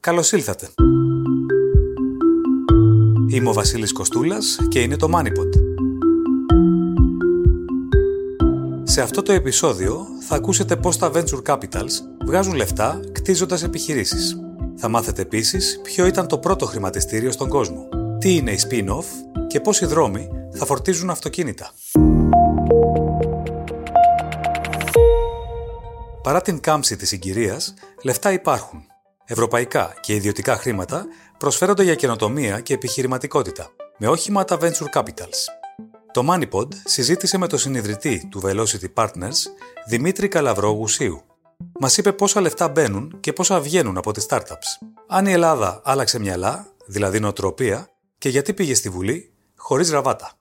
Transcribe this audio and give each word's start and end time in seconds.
Καλώς 0.00 0.32
ήλθατε. 0.32 0.68
Είμαι 3.28 3.48
ο 3.48 3.52
Βασίλης 3.52 3.92
Κοστούλας 3.92 4.58
και 4.68 4.80
είναι 4.80 4.96
το 4.96 5.08
MoneyPod. 5.14 5.48
Σε 8.82 9.02
αυτό 9.02 9.22
το 9.22 9.32
επεισόδιο 9.32 10.06
θα 10.28 10.34
ακούσετε 10.34 10.76
πώς 10.76 10.96
τα 10.96 11.10
Venture 11.14 11.42
Capitals 11.46 11.90
βγάζουν 12.26 12.54
λεφτά 12.54 13.00
κτίζοντας 13.12 13.62
επιχειρήσεις. 13.62 14.40
Θα 14.76 14.88
μάθετε 14.88 15.22
επίσης 15.22 15.80
ποιο 15.82 16.06
ήταν 16.06 16.26
το 16.26 16.38
πρώτο 16.38 16.66
χρηματιστήριο 16.66 17.30
στον 17.30 17.48
κόσμο, 17.48 17.88
τι 18.18 18.34
είναι 18.34 18.50
η 18.50 18.58
spin-off 18.68 19.06
και 19.46 19.60
πώς 19.60 19.80
οι 19.80 19.86
δρόμοι 19.86 20.28
θα 20.52 20.66
φορτίζουν 20.66 21.10
αυτοκίνητα. 21.10 21.70
Παρά 26.22 26.40
την 26.40 26.60
κάμψη 26.60 26.96
της 26.96 27.08
συγκυρίας, 27.08 27.74
λεφτά 28.02 28.32
υπάρχουν. 28.32 28.89
Ευρωπαϊκά 29.32 29.94
και 30.00 30.14
ιδιωτικά 30.14 30.56
χρήματα 30.56 31.06
προσφέρονται 31.38 31.82
για 31.82 31.94
καινοτομία 31.94 32.60
και 32.60 32.74
επιχειρηματικότητα, 32.74 33.70
με 33.98 34.08
όχημα 34.08 34.44
τα 34.44 34.58
Venture 34.60 34.88
Capitals. 34.94 35.44
Το 36.12 36.26
MoneyPod 36.28 36.68
συζήτησε 36.84 37.38
με 37.38 37.46
τον 37.46 37.58
συνειδητή 37.58 38.28
του 38.30 38.40
Velocity 38.44 38.92
Partners, 38.94 39.36
Δημήτρη 39.88 40.28
Καλαβρό 40.28 40.70
Γουσίου. 40.70 41.22
Μας 41.80 41.96
είπε 41.96 42.12
πόσα 42.12 42.40
λεφτά 42.40 42.68
μπαίνουν 42.68 43.16
και 43.20 43.32
πόσα 43.32 43.60
βγαίνουν 43.60 43.96
από 43.96 44.12
τις 44.12 44.26
startups. 44.28 44.86
Αν 45.06 45.26
η 45.26 45.32
Ελλάδα 45.32 45.80
άλλαξε 45.84 46.18
μυαλά, 46.18 46.66
δηλαδή 46.86 47.20
νοοτροπία, 47.20 47.88
και 48.18 48.28
γιατί 48.28 48.54
πήγε 48.54 48.74
στη 48.74 48.88
Βουλή 48.88 49.32
χωρίς 49.56 49.90
ραβάτα. 49.90 50.32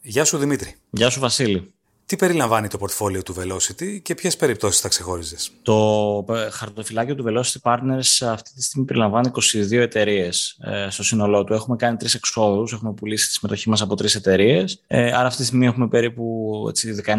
Γεια 0.00 0.24
σου 0.24 0.38
Δημήτρη. 0.38 0.74
Γεια 0.90 1.10
σου 1.10 1.20
Βασίλη. 1.20 1.72
Τι 2.12 2.18
περιλαμβάνει 2.18 2.68
το 2.68 2.78
πορτφόλιο 2.78 3.22
του 3.22 3.34
Velocity 3.34 4.00
και 4.02 4.14
ποιες 4.14 4.36
περιπτώσεις 4.36 4.80
θα 4.80 4.88
ξεχώριζες; 4.88 5.50
Το 5.62 6.24
χαρτοφυλάκιο 6.50 7.14
του 7.14 7.24
Velocity 7.28 7.72
Partners 7.72 8.26
αυτή 8.26 8.54
τη 8.54 8.62
στιγμή 8.62 8.86
περιλαμβάνει 8.86 9.30
22 9.72 9.72
εταιρείες 9.72 10.58
ε, 10.60 10.90
στο 10.90 11.02
σύνολό 11.02 11.44
του. 11.44 11.52
Έχουμε 11.52 11.76
κάνει 11.76 11.96
τρεις 11.96 12.14
εξόδους, 12.14 12.72
έχουμε 12.72 12.92
πουλήσει 12.92 13.26
τη 13.26 13.32
συμμετοχή 13.32 13.68
μας 13.68 13.82
από 13.82 13.94
τρεις 13.94 14.14
εταιρείες. 14.14 14.82
Ε, 14.86 15.06
άρα 15.06 15.26
αυτή 15.26 15.40
τη 15.40 15.44
στιγμή 15.46 15.66
έχουμε 15.66 15.88
περίπου 15.88 16.66
έτσι, 16.68 17.02
19 17.06 17.10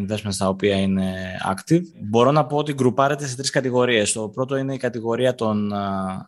investments 0.00 0.36
τα 0.38 0.48
οποία 0.48 0.76
είναι 0.76 1.12
active. 1.54 1.82
Μπορώ 2.08 2.30
να 2.30 2.46
πω 2.46 2.56
ότι 2.56 2.72
γκρουπάρεται 2.72 3.26
σε 3.26 3.36
τρεις 3.36 3.50
κατηγορίες. 3.50 4.12
Το 4.12 4.28
πρώτο 4.28 4.56
είναι 4.56 4.74
η 4.74 4.78
κατηγορία 4.78 5.34
των 5.34 5.72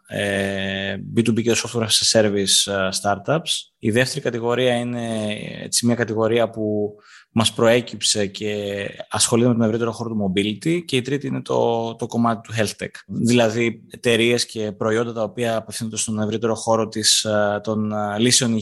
ε, 0.06 0.96
B2B 1.16 1.42
και 1.42 1.56
software 1.56 1.86
as 1.86 2.20
a 2.20 2.20
service 2.20 2.72
ε, 2.72 2.88
startups. 3.02 3.70
Η 3.78 3.90
δεύτερη 3.90 4.20
κατηγορία 4.20 4.74
είναι 4.74 5.26
έτσι, 5.62 5.86
μια 5.86 5.94
κατηγορία 5.94 6.50
που 6.50 6.94
μας 7.32 7.52
προέκυψε 7.52 8.26
και 8.26 8.76
ασχολείται 9.08 9.48
με 9.48 9.54
τον 9.54 9.62
ευρύτερο 9.62 9.92
χώρο 9.92 10.10
του 10.10 10.32
mobility 10.32 10.84
και 10.84 10.96
η 10.96 11.00
τρίτη 11.00 11.26
είναι 11.26 11.42
το, 11.42 11.94
το 11.94 12.06
κομμάτι 12.06 12.40
του 12.48 12.54
health 12.58 12.82
tech. 12.82 12.90
Δηλαδή 13.06 13.82
εταιρείες 13.90 14.46
και 14.46 14.72
προϊόντα 14.72 15.12
τα 15.12 15.22
οποία 15.22 15.56
απευθύνονται 15.56 15.96
στον 15.96 16.20
ευρύτερο 16.20 16.54
χώρο 16.54 16.88
της, 16.88 17.24
ε, 17.24 17.60
των 17.62 17.92
ε, 17.92 18.18
λύσεων 18.18 18.56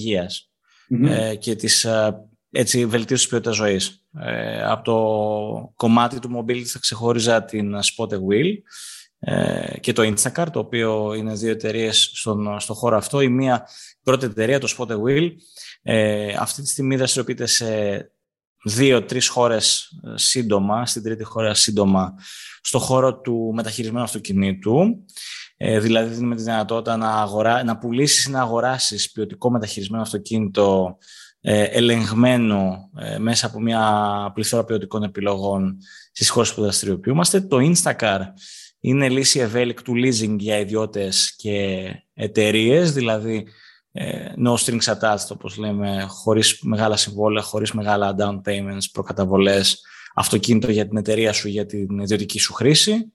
ε, 1.05 1.35
και 1.35 1.55
της 1.55 1.87
έτσι, 2.51 2.87
βελτίωσης 2.87 3.29
της 3.29 3.29
ποιότητας 3.29 3.57
ζωής. 3.57 4.05
από 4.65 4.85
το 4.85 5.73
κομμάτι 5.77 6.19
του 6.19 6.31
mobility 6.37 6.65
θα 6.65 6.79
ξεχώριζα 6.79 7.45
την 7.45 7.75
Spot 7.75 8.13
Wheel 8.13 8.53
και 9.81 9.93
το 9.93 10.03
Instacart, 10.03 10.49
το 10.53 10.59
οποίο 10.59 11.15
είναι 11.15 11.35
δύο 11.35 11.51
εταιρείες 11.51 12.11
στον, 12.15 12.61
στον 12.61 12.77
χώρο 12.77 12.97
αυτό. 12.97 13.21
Η 13.21 13.29
μία 13.29 13.69
πρώτη 14.03 14.27
εταιρεία, 14.27 14.59
το 14.59 14.75
Spot 14.79 14.89
Wheel, 14.89 15.31
αυτή 16.39 16.63
τη 16.63 16.69
στιγμή 16.69 16.97
δραστηριοποιείται 16.97 17.47
σε 17.47 17.67
δύο-τρεις 18.65 19.29
χώρες 19.29 19.93
ε, 20.05 20.13
σύντομα, 20.15 20.87
στην 20.87 21.03
τρίτη 21.03 21.25
χώρα 21.25 21.55
σύντομα, 21.55 22.15
στο 22.61 22.79
χώρο 22.79 23.21
του 23.21 23.53
μεταχειρισμένου 23.55 24.05
αυτοκινήτου. 24.05 25.05
Ε, 25.57 25.81
δηλαδή 25.81 26.15
δίνουμε 26.15 26.37
τη 26.37 26.43
δυνατότητα 26.43 26.97
να, 26.97 27.11
αγορά, 27.11 27.65
να 27.65 27.79
πουλήσεις 27.79 28.25
ή 28.25 28.31
να 28.31 28.41
αγοράσεις 28.41 29.13
ποιοτικό 29.13 29.51
μεταχειρισμένο 29.51 30.03
αυτοκίνητο 30.03 30.99
ε, 31.41 31.63
ελεγχμένο 31.63 32.91
ε, 32.99 33.19
μέσα 33.19 33.47
από 33.47 33.61
μια 33.61 34.31
πληθώρα 34.35 34.65
ποιοτικών 34.65 35.03
επιλογών 35.03 35.79
στις 36.13 36.29
χώρες 36.29 36.55
που 36.55 36.63
δραστηριοποιούμαστε. 36.63 37.41
Το 37.41 37.57
Instacar 37.61 38.21
είναι 38.81 39.09
λύση 39.09 39.41
ευέλικτου 39.41 39.93
leasing 39.93 40.37
για 40.39 40.59
ιδιώτες 40.59 41.35
και 41.37 41.89
εταιρείες, 42.15 42.93
δηλαδή 42.93 43.37
ε, 43.37 43.51
no 44.37 44.55
strings 44.57 44.95
attached, 44.95 45.29
όπως 45.29 45.57
λέμε, 45.57 46.07
χωρίς 46.09 46.61
μεγάλα 46.63 46.97
συμβόλαια, 46.97 47.43
χωρίς 47.43 47.73
μεγάλα 47.73 48.15
down 48.19 48.41
payments, 48.45 48.85
προκαταβολές, 48.93 49.81
αυτοκίνητο 50.15 50.71
για 50.71 50.89
την 50.89 50.97
εταιρεία 50.97 51.33
σου, 51.33 51.49
για 51.49 51.67
την 51.67 51.99
ιδιωτική 51.99 52.39
σου 52.39 52.53
χρήση. 52.53 53.13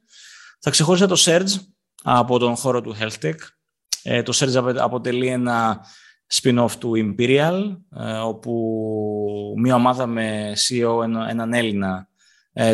Θα 0.60 0.70
ξεχώρισα 0.70 1.08
το 1.08 1.16
Surge 1.18 1.60
από 2.04 2.40
τον 2.40 2.56
χώρο 2.56 2.82
του 2.82 2.96
Health 3.00 3.26
Tech. 3.26 3.36
Ε, 4.04 4.22
το 4.24 4.34
Surge 4.36 4.76
αποτελεί 4.78 5.28
ένα 5.28 5.86
spin-off 6.34 6.72
του 6.80 6.92
Imperial, 6.96 7.78
ε, 7.98 8.14
όπου 8.14 8.54
μια 9.58 9.76
ομάδα 9.76 10.06
με 10.06 10.54
CEO 10.68 11.04
έναν 11.30 11.54
Έλληνα 11.54 12.08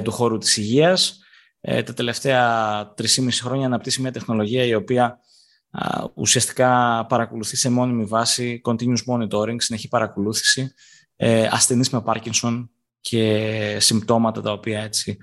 του 0.03 0.11
χώρου 0.11 0.37
της 0.37 0.57
υγείας. 0.57 1.19
Τα 1.61 1.93
τελευταία 1.93 2.93
3,5 2.97 3.41
χρόνια 3.41 3.65
αναπτύσσει 3.65 4.01
μια 4.01 4.11
τεχνολογία 4.11 4.63
η 4.63 4.73
οποία 4.73 5.19
ουσιαστικά 6.13 7.05
παρακολουθεί 7.09 7.55
σε 7.55 7.69
μόνιμη 7.69 8.03
βάση 8.03 8.61
continuous 8.65 9.03
monitoring, 9.07 9.55
συνεχή 9.57 9.87
παρακολούθηση 9.87 10.73
ε, 11.15 11.47
ασθενείς 11.51 11.89
με 11.89 12.03
Parkinson 12.05 12.67
και 13.01 13.77
συμπτώματα 13.79 14.41
τα 14.41 14.51
οποία 14.51 14.81
έτσι 14.81 15.17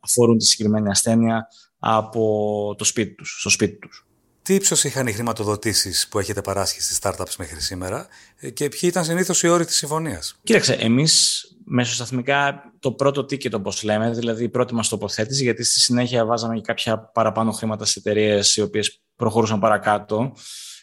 αφορούν 0.00 0.38
τη 0.38 0.46
συγκεκριμένη 0.46 0.88
ασθένεια 0.88 1.48
από 1.78 2.74
το 2.78 2.84
σπίτι 2.84 3.14
τους, 3.14 3.36
στο 3.40 3.50
σπίτι 3.50 3.78
τους. 3.78 4.06
Τι 4.42 4.54
ύψος 4.54 4.84
είχαν 4.84 5.06
οι 5.06 5.12
χρηματοδοτήσεις 5.12 6.08
που 6.08 6.18
έχετε 6.18 6.40
παράσχει 6.40 6.82
στις 6.82 6.98
startups 7.02 7.34
μέχρι 7.38 7.60
σήμερα 7.60 8.08
ε, 8.36 8.50
και 8.50 8.68
ποιοι 8.68 8.80
ήταν 8.82 9.04
συνήθως 9.04 9.42
οι 9.42 9.48
όροι 9.48 9.64
της 9.64 9.76
συμφωνίας; 9.76 10.36
Κοίταξε, 10.42 10.72
εμείς 10.72 11.44
μεσοσταθμικά 11.64 12.72
το 12.78 12.92
πρώτο 12.92 13.20
ticket 13.20 13.52
όπως 13.52 13.82
λέμε, 13.82 14.10
δηλαδή 14.10 14.44
η 14.44 14.48
πρώτη 14.48 14.74
μας 14.74 14.88
τοποθέτηση, 14.88 15.42
γιατί 15.42 15.64
στη 15.64 15.80
συνέχεια 15.80 16.24
βάζαμε 16.24 16.54
και 16.54 16.60
κάποια 16.60 16.98
παραπάνω 16.98 17.52
χρήματα 17.52 17.84
σε 17.84 17.98
εταιρείες 17.98 18.56
οι 18.56 18.60
οποίες 18.60 19.03
προχωρούσαν 19.16 19.60
παρακάτω 19.60 20.32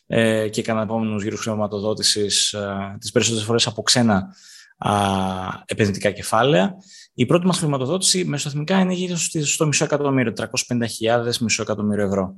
ε, 0.05 0.49
και 0.49 0.59
έκαναν 0.59 0.83
επόμενους 0.83 1.23
γύρους 1.23 1.39
χρηματοδότησης 1.39 2.53
ε, 2.53 2.95
τις 2.99 3.11
περισσότερες 3.11 3.45
φορές 3.45 3.67
από 3.67 3.81
ξένα 3.81 4.35
α, 4.77 4.93
επενδυτικά 5.65 6.11
κεφάλαια. 6.11 6.75
Η 7.13 7.25
πρώτη 7.25 7.45
μας 7.45 7.57
χρηματοδότηση 7.57 8.25
μεσοθυμικά 8.25 8.79
είναι 8.79 8.93
γύρω 8.93 9.15
στο 9.43 9.65
μισό 9.65 9.83
εκατομμύριο, 9.83 10.33
350.000 10.37 11.35
μισό 11.39 11.61
εκατομμύριο 11.61 12.05
ευρώ. 12.05 12.35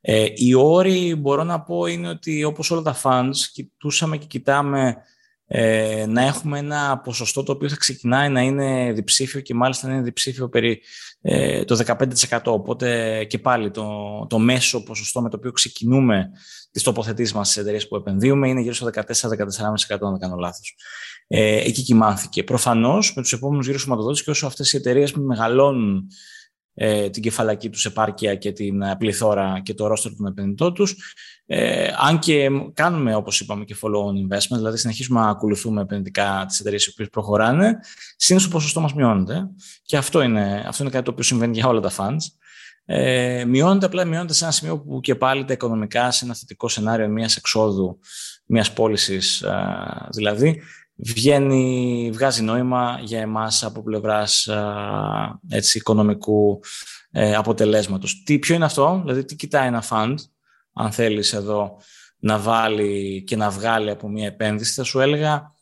Ε, 0.00 0.26
οι 0.34 0.54
όροι 0.54 1.14
μπορώ 1.14 1.44
να 1.44 1.62
πω 1.62 1.86
είναι 1.86 2.08
ότι 2.08 2.44
όπως 2.44 2.70
όλα 2.70 2.82
τα 2.82 2.96
funds 3.02 3.36
κοιτούσαμε 3.52 4.16
και 4.16 4.26
κοιτάμε 4.26 4.96
ε, 5.46 6.04
να 6.08 6.22
έχουμε 6.22 6.58
ένα 6.58 7.00
ποσοστό 7.04 7.42
το 7.42 7.52
οποίο 7.52 7.68
θα 7.68 7.76
ξεκινάει 7.76 8.28
να 8.28 8.40
είναι 8.40 8.92
διψήφιο 8.92 9.40
και 9.40 9.54
μάλιστα 9.54 9.88
να 9.88 9.94
είναι 9.94 10.02
διψήφιο 10.02 10.48
περί 10.48 10.82
ε, 11.20 11.64
το 11.64 11.80
15%. 12.28 12.40
Οπότε 12.44 13.24
και 13.24 13.38
πάλι 13.38 13.70
το, 13.70 13.88
το 14.28 14.38
μέσο 14.38 14.82
ποσοστό 14.82 15.22
με 15.22 15.30
το 15.30 15.36
οποίο 15.36 15.52
ξεκινούμε 15.52 16.30
τις 16.70 16.82
τοποθετήσεις 16.82 17.34
μας 17.34 17.48
στις 17.48 17.62
εταιρείες 17.62 17.88
που 17.88 17.96
επενδύουμε 17.96 18.48
είναι 18.48 18.60
γύρω 18.60 18.74
στο 18.74 18.86
14-14,5% 18.86 19.02
αν 20.00 20.10
δεν 20.10 20.18
κάνω 20.18 20.36
λάθος. 20.36 20.76
Ε, 21.26 21.56
εκεί 21.56 21.82
κοιμάθηκε. 21.82 22.42
Προφανώς 22.42 23.14
με 23.14 23.22
τους 23.22 23.32
επόμενους 23.32 23.66
γύρους 23.66 23.82
χρηματοδότησης 23.82 24.24
και 24.24 24.30
όσο 24.30 24.46
αυτές 24.46 24.72
οι 24.72 24.76
εταιρείες 24.76 25.12
μεγαλώνουν 25.12 26.08
ε, 26.74 27.10
την 27.10 27.22
κεφαλακή 27.22 27.70
τους 27.70 27.84
επάρκεια 27.84 28.34
και 28.34 28.52
την 28.52 28.82
ε, 28.82 28.96
πληθώρα 28.98 29.60
και 29.62 29.74
το 29.74 29.86
ρόστρο 29.86 30.14
των 30.16 30.26
επενδυτών 30.26 30.74
τους. 30.74 30.96
Ε, 31.48 31.88
αν 31.98 32.18
και 32.18 32.48
κάνουμε, 32.74 33.14
όπως 33.14 33.40
είπαμε, 33.40 33.64
και 33.64 33.76
follow-on 33.82 34.34
investment, 34.34 34.56
δηλαδή 34.56 34.76
συνεχίσουμε 34.76 35.20
να 35.20 35.28
ακολουθούμε 35.28 35.80
επενδυτικά 35.80 36.44
τις 36.48 36.60
εταιρείες 36.60 36.86
οι 36.86 36.90
οποίες 36.90 37.08
προχωράνε, 37.08 37.78
συνήθως 38.16 38.48
το 38.48 38.54
ποσοστό 38.54 38.80
μας 38.80 38.94
μειώνεται. 38.94 39.48
Και 39.82 39.96
αυτό 39.96 40.22
είναι, 40.22 40.64
αυτό 40.66 40.82
είναι 40.82 40.92
κάτι 40.92 41.04
το 41.04 41.10
οποίο 41.10 41.24
συμβαίνει 41.24 41.52
για 41.52 41.68
όλα 41.68 41.80
τα 41.80 41.90
funds. 41.96 42.22
Ε, 42.84 43.44
μειώνεται, 43.44 43.86
απλά 43.86 44.04
μειώνεται 44.04 44.32
σε 44.32 44.44
ένα 44.44 44.52
σημείο 44.52 44.78
που 44.80 45.00
και 45.00 45.14
πάλι 45.14 45.44
τα 45.44 45.52
οικονομικά 45.52 46.10
σε 46.10 46.24
ένα 46.24 46.34
θετικό 46.34 46.68
σενάριο 46.68 47.08
μιας 47.08 47.36
εξόδου, 47.36 47.98
μιας 48.46 48.72
πώλησης 48.72 49.44
δηλαδή, 50.14 50.62
βγαίνει, 50.96 52.10
βγάζει 52.12 52.42
νόημα 52.42 52.98
για 53.02 53.20
εμάς 53.20 53.64
από 53.64 53.82
πλευράς 53.82 54.48
έτσι, 55.48 55.78
οικονομικού 55.78 56.60
ε, 57.10 57.34
αποτελέσματος. 57.34 58.22
Τι, 58.22 58.38
ποιο 58.38 58.54
είναι 58.54 58.64
αυτό, 58.64 59.00
δηλαδή 59.04 59.24
τι 59.24 59.36
κοιτάει 59.36 59.66
ένα 59.66 59.84
fund, 59.90 60.14
αν 60.76 60.92
θέλεις 60.92 61.32
εδώ 61.32 61.76
να 62.18 62.38
βάλει 62.38 63.22
και 63.26 63.36
να 63.36 63.50
βγάλει 63.50 63.90
από 63.90 64.08
μια 64.08 64.26
επένδυση, 64.26 64.72
θα 64.72 64.82
σου 64.82 65.00
έλεγα, 65.00 65.54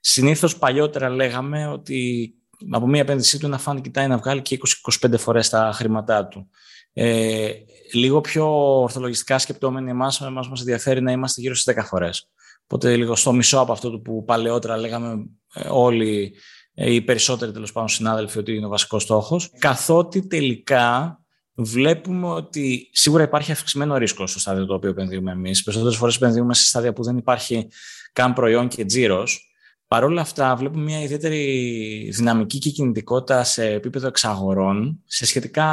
συνήθως 0.00 0.58
παλιότερα 0.58 1.08
λέγαμε 1.08 1.66
ότι 1.66 2.30
από 2.70 2.86
μια 2.86 3.00
επένδυσή 3.00 3.38
του 3.38 3.46
ένα 3.46 3.60
fund 3.66 3.78
κοιτάει 3.82 4.06
να 4.06 4.16
βγάλει 4.16 4.42
και 4.42 4.58
20-25 5.06 5.18
φορές 5.18 5.48
τα 5.48 5.70
χρήματά 5.74 6.26
του. 6.26 6.50
Ε, 6.92 7.50
λίγο 7.92 8.20
πιο 8.20 8.46
ορθολογιστικά 8.80 9.38
σκεπτόμενοι 9.38 9.90
εμάς, 9.90 10.20
εμάς 10.20 10.48
μας 10.48 10.60
ενδιαφέρει 10.60 11.02
να 11.02 11.12
είμαστε 11.12 11.40
γύρω 11.40 11.54
στις 11.54 11.74
10 11.74 11.84
φορές. 11.84 12.28
Οπότε 12.64 12.96
λίγο 12.96 13.16
στο 13.16 13.32
μισό 13.32 13.58
από 13.58 13.72
αυτό 13.72 13.90
που 13.90 14.24
παλαιότερα 14.24 14.76
λέγαμε 14.76 15.26
ε, 15.54 15.68
όλοι 15.68 16.34
ε, 16.74 16.92
οι 16.92 17.02
περισσότεροι 17.02 17.52
τέλος 17.52 17.72
πάντων 17.72 17.88
συνάδελφοι 17.88 18.38
ότι 18.38 18.54
είναι 18.54 18.66
ο 18.66 18.68
βασικός 18.68 19.02
στόχος. 19.02 19.50
Καθότι 19.58 20.26
τελικά 20.26 21.16
βλέπουμε 21.54 22.26
ότι 22.26 22.88
σίγουρα 22.92 23.22
υπάρχει 23.22 23.52
αυξημένο 23.52 23.96
ρίσκο 23.96 24.26
στο 24.26 24.38
στάδιο 24.38 24.66
το 24.66 24.74
οποίο 24.74 24.90
επενδύουμε 24.90 25.30
εμείς. 25.30 25.62
Περισσότερες 25.62 25.98
φορές 25.98 26.16
επενδύουμε 26.16 26.54
σε 26.54 26.66
στάδια 26.66 26.92
που 26.92 27.02
δεν 27.02 27.16
υπάρχει 27.16 27.68
καν 28.12 28.32
προϊόν 28.32 28.68
και 28.68 28.84
τζίρος. 28.84 29.46
Παρ' 29.92 30.04
όλα 30.04 30.20
αυτά, 30.20 30.56
βλέπουμε 30.56 30.82
μια 30.82 31.02
ιδιαίτερη 31.02 32.10
δυναμική 32.14 32.58
και 32.58 32.70
κινητικότητα 32.70 33.44
σε 33.44 33.66
επίπεδο 33.66 34.06
εξαγορών 34.06 35.02
σε 35.04 35.26
σχετικά 35.26 35.66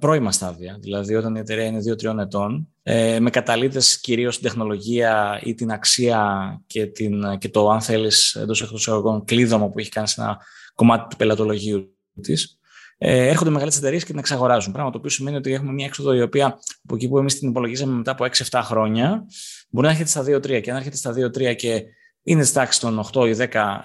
πρώιμα 0.00 0.32
στάδια. 0.32 0.78
Δηλαδή, 0.80 1.14
όταν 1.14 1.34
η 1.34 1.38
εταιρεία 1.38 1.64
είναι 1.64 1.80
2-3 1.80 2.18
ετών, 2.18 2.68
ε, 2.82 3.20
με 3.20 3.30
καταλήτες 3.30 4.00
κυρίως 4.00 4.34
στην 4.34 4.46
τεχνολογία 4.46 5.40
ή 5.44 5.54
την 5.54 5.70
αξία 5.70 6.62
και, 6.66 6.86
την, 6.86 7.38
και 7.38 7.48
το, 7.48 7.70
αν 7.70 7.80
θέλεις, 7.80 8.34
εντός 8.34 8.62
εκτός 8.62 8.88
κλείδωμα 9.24 9.70
που 9.70 9.78
έχει 9.78 9.90
κάνει 9.90 10.08
σε 10.08 10.20
ένα 10.20 10.38
κομμάτι 10.74 11.08
του 11.08 11.16
πελατολογίου 11.16 11.96
της. 12.22 12.57
Ε, 12.98 13.28
έρχονται 13.28 13.50
μεγάλες 13.50 13.76
εταιρείες 13.76 14.02
και 14.02 14.10
την 14.10 14.18
εξαγοράζουν. 14.18 14.72
Πράγμα 14.72 14.90
το 14.90 14.98
οποίο 14.98 15.10
σημαίνει 15.10 15.36
ότι 15.36 15.52
έχουμε 15.52 15.72
μια 15.72 15.86
έξοδο 15.86 16.14
η 16.14 16.22
οποία 16.22 16.46
από 16.84 16.94
εκεί 16.94 17.08
που 17.08 17.18
εμείς 17.18 17.38
την 17.38 17.48
υπολογίζαμε 17.48 17.92
μετά 17.92 18.10
από 18.10 18.24
6-7 18.50 18.60
χρόνια 18.62 19.26
μπορεί 19.68 19.86
να 19.86 19.92
έρχεται 19.92 20.08
στα 20.08 20.22
2-3. 20.22 20.60
Και 20.60 20.70
αν 20.70 20.76
έρχεται 20.76 20.96
στα 20.96 21.12
2-3 21.12 21.56
και 21.56 21.82
είναι 22.22 22.42
στη 22.42 22.54
τάξη 22.54 22.80
των 22.80 23.04
8 23.14 23.26
ή 23.28 23.48
10 23.52 23.80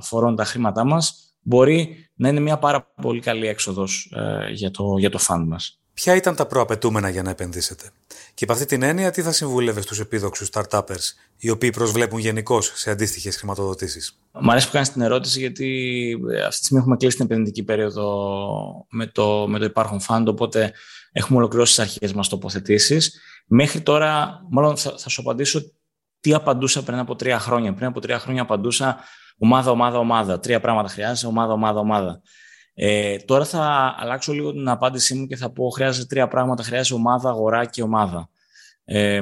φορών 0.00 0.36
τα 0.36 0.44
χρήματά 0.44 0.84
μας, 0.84 1.34
μπορεί 1.40 2.10
να 2.14 2.28
είναι 2.28 2.40
μια 2.40 2.58
πάρα 2.58 2.92
πολύ 3.02 3.20
καλή 3.20 3.46
έξοδος 3.46 4.12
ε, 4.16 4.50
για 4.50 4.70
το, 4.70 4.96
για 4.98 5.10
το 5.10 5.18
fund 5.28 5.44
μας. 5.46 5.81
Ποια 5.94 6.14
ήταν 6.14 6.36
τα 6.36 6.46
προαπαιτούμενα 6.46 7.08
για 7.08 7.22
να 7.22 7.30
επενδύσετε; 7.30 7.90
Και 8.34 8.44
υπ' 8.44 8.50
αυτή 8.50 8.64
την 8.64 8.82
έννοια, 8.82 9.10
τι 9.10 9.22
θα 9.22 9.32
συμβούλευε 9.32 9.80
στους 9.80 10.00
επίδοξους 10.00 10.48
startuppers, 10.52 11.14
οι 11.36 11.50
οποίοι 11.50 11.70
προσβλέπουν 11.70 12.18
γενικώ 12.18 12.60
σε 12.60 12.90
αντίστοιχες 12.90 13.36
χρηματοδοτήσεις; 13.36 14.18
Μ' 14.32 14.50
αρέσει 14.50 14.66
που 14.66 14.72
κάνεις 14.72 14.92
την 14.92 15.02
ερώτηση, 15.02 15.38
γιατί 15.38 15.68
ε, 16.30 16.40
αυτή 16.40 16.48
τη 16.48 16.64
στιγμή 16.64 16.82
έχουμε 16.82 16.96
κλείσει 16.96 17.16
την 17.16 17.24
επενδυτική 17.24 17.62
περίοδο 17.62 18.86
με 18.90 19.06
το, 19.06 19.46
με 19.48 19.58
το 19.58 19.64
υπάρχον 19.64 20.00
fund, 20.08 20.24
οπότε 20.26 20.72
έχουμε 21.12 21.38
ολοκληρώσει 21.38 21.74
τις 21.74 21.84
αρχές 21.84 22.12
μας 22.12 22.28
τοποθετήσεις. 22.28 23.20
Μέχρι 23.46 23.80
τώρα, 23.80 24.40
μάλλον 24.50 24.76
θα, 24.76 24.94
θα 24.98 25.08
σου 25.08 25.20
απαντήσω 25.20 25.62
τι 26.20 26.34
απαντούσα 26.34 26.82
πριν 26.82 26.98
από 26.98 27.16
τρία 27.16 27.38
χρόνια. 27.38 27.74
Πριν 27.74 27.86
από 27.86 28.00
τρία 28.00 28.18
χρόνια 28.18 28.42
απαντούσα 28.42 28.98
ομάδα, 29.38 29.70
ομάδα, 29.70 29.98
ομάδα. 29.98 30.40
Τρία 30.40 30.60
πράγματα 30.60 30.88
χρειάζεται, 30.88 31.26
ομάδα, 31.26 31.52
ομάδα, 31.52 31.80
ομάδα. 31.80 32.22
Ε, 32.74 33.16
τώρα 33.16 33.44
θα 33.44 33.94
αλλάξω 33.98 34.32
λίγο 34.32 34.52
την 34.52 34.68
απάντησή 34.68 35.14
μου 35.14 35.26
και 35.26 35.36
θα 35.36 35.50
πω 35.50 35.70
χρειάζεται 35.70 36.06
τρία 36.06 36.28
πράγματα. 36.28 36.62
Χρειάζεται 36.62 36.94
ομάδα, 36.94 37.28
αγορά 37.28 37.64
και 37.64 37.82
ομάδα. 37.82 38.28
Ε, 38.84 39.20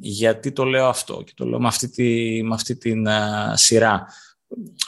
γιατί 0.00 0.52
το 0.52 0.64
λέω 0.64 0.88
αυτό 0.88 1.22
και 1.26 1.32
το 1.36 1.44
λέω 1.44 1.60
με 1.60 1.66
αυτή, 1.66 1.88
τη, 1.88 2.42
με 2.42 2.54
αυτή 2.54 2.76
την 2.76 3.06
σειρά. 3.54 4.06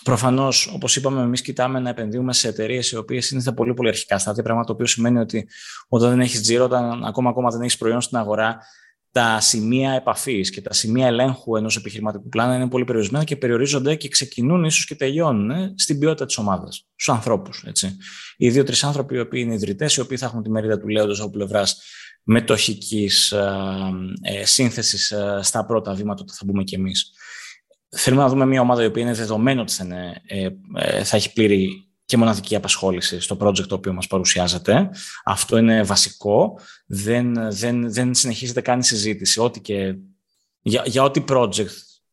Προφανώς, 0.02 0.72
όπως 0.74 0.96
είπαμε, 0.96 1.22
εμείς 1.22 1.42
κοιτάμε 1.42 1.78
να 1.78 1.88
επενδύουμε 1.88 2.32
σε 2.32 2.48
εταιρείες 2.48 2.90
οι 2.90 2.96
οποίες 2.96 3.30
είναι 3.30 3.40
στα 3.40 3.54
πολύ, 3.54 3.74
πολύ 3.74 3.88
αρχικά 3.88 4.18
στάδια. 4.18 4.42
Πράγμα 4.42 4.64
το 4.64 4.72
οποίο 4.72 4.86
σημαίνει 4.86 5.18
ότι 5.18 5.48
όταν 5.88 6.10
δεν 6.10 6.20
έχεις 6.20 6.40
τζίρο, 6.40 6.64
όταν 6.64 7.04
ακόμα, 7.04 7.30
ακόμα 7.30 7.50
δεν 7.50 7.60
έχεις 7.60 7.76
προϊόν 7.76 8.00
στην 8.00 8.18
αγορά, 8.18 8.58
τα 9.12 9.40
σημεία 9.40 9.92
επαφής 9.92 10.50
και 10.50 10.60
τα 10.60 10.72
σημεία 10.72 11.06
ελέγχου 11.06 11.56
ενός 11.56 11.76
επιχειρηματικού 11.76 12.28
πλάνου 12.28 12.54
είναι 12.54 12.68
πολύ 12.68 12.84
περιορισμένα 12.84 13.24
και 13.24 13.36
περιορίζονται 13.36 13.94
και 13.94 14.08
ξεκινούν 14.08 14.64
ίσως 14.64 14.86
και 14.86 14.94
τελειώνουν 14.94 15.50
ε, 15.50 15.74
στην 15.76 15.98
ποιότητα 15.98 16.26
της 16.26 16.38
ομάδας, 16.38 16.86
στους 16.94 17.08
ανθρώπους. 17.14 17.64
Οι 18.36 18.50
δύο-τρει 18.50 18.76
άνθρωποι 18.82 19.14
οι 19.14 19.20
οποίοι 19.20 19.42
είναι 19.44 19.54
ιδρυτές, 19.54 19.96
οι 19.96 20.00
οποίοι 20.00 20.16
θα 20.16 20.26
έχουν 20.26 20.42
τη 20.42 20.50
μερίδα 20.50 20.78
του 20.78 20.88
λέοντος 20.88 21.20
από 21.20 21.30
πλευράς 21.30 21.82
μετοχικής 22.22 23.32
ε, 23.32 23.50
ε, 24.22 24.44
σύνθεσης 24.44 25.10
ε, 25.10 25.38
στα 25.42 25.66
πρώτα 25.66 25.94
βήματα 25.94 26.24
που 26.24 26.32
θα 26.32 26.44
μπούμε 26.44 26.62
κι 26.62 26.74
εμείς. 26.74 27.12
Θέλουμε 27.96 28.22
να 28.22 28.28
δούμε 28.28 28.46
μια 28.46 28.60
ομάδα 28.60 28.82
η 28.82 28.86
οποία 28.86 29.02
είναι 29.02 29.12
δεδομένο 29.12 29.60
ότι 29.60 29.72
θα, 29.72 29.84
είναι, 29.84 30.22
ε, 30.26 30.48
ε, 30.74 31.04
θα 31.04 31.16
έχει 31.16 31.32
πλήρη 31.32 31.91
και 32.12 32.18
μοναδική 32.18 32.56
απασχόληση 32.56 33.20
στο 33.20 33.36
project 33.40 33.66
το 33.66 33.74
οποίο 33.74 33.92
μας 33.92 34.06
παρουσιάζεται. 34.06 34.90
Αυτό 35.24 35.56
είναι 35.56 35.82
βασικό. 35.82 36.58
Δεν, 36.86 37.52
δεν, 37.52 37.92
δεν 37.92 38.14
συνεχίζεται 38.14 38.60
καν 38.60 38.78
η 38.78 38.84
συζήτηση. 38.84 39.40
Ό,τι 39.40 39.60
και, 39.60 39.94
για, 40.62 40.82
για 40.86 41.02
ό,τι 41.02 41.24
project, 41.28 41.66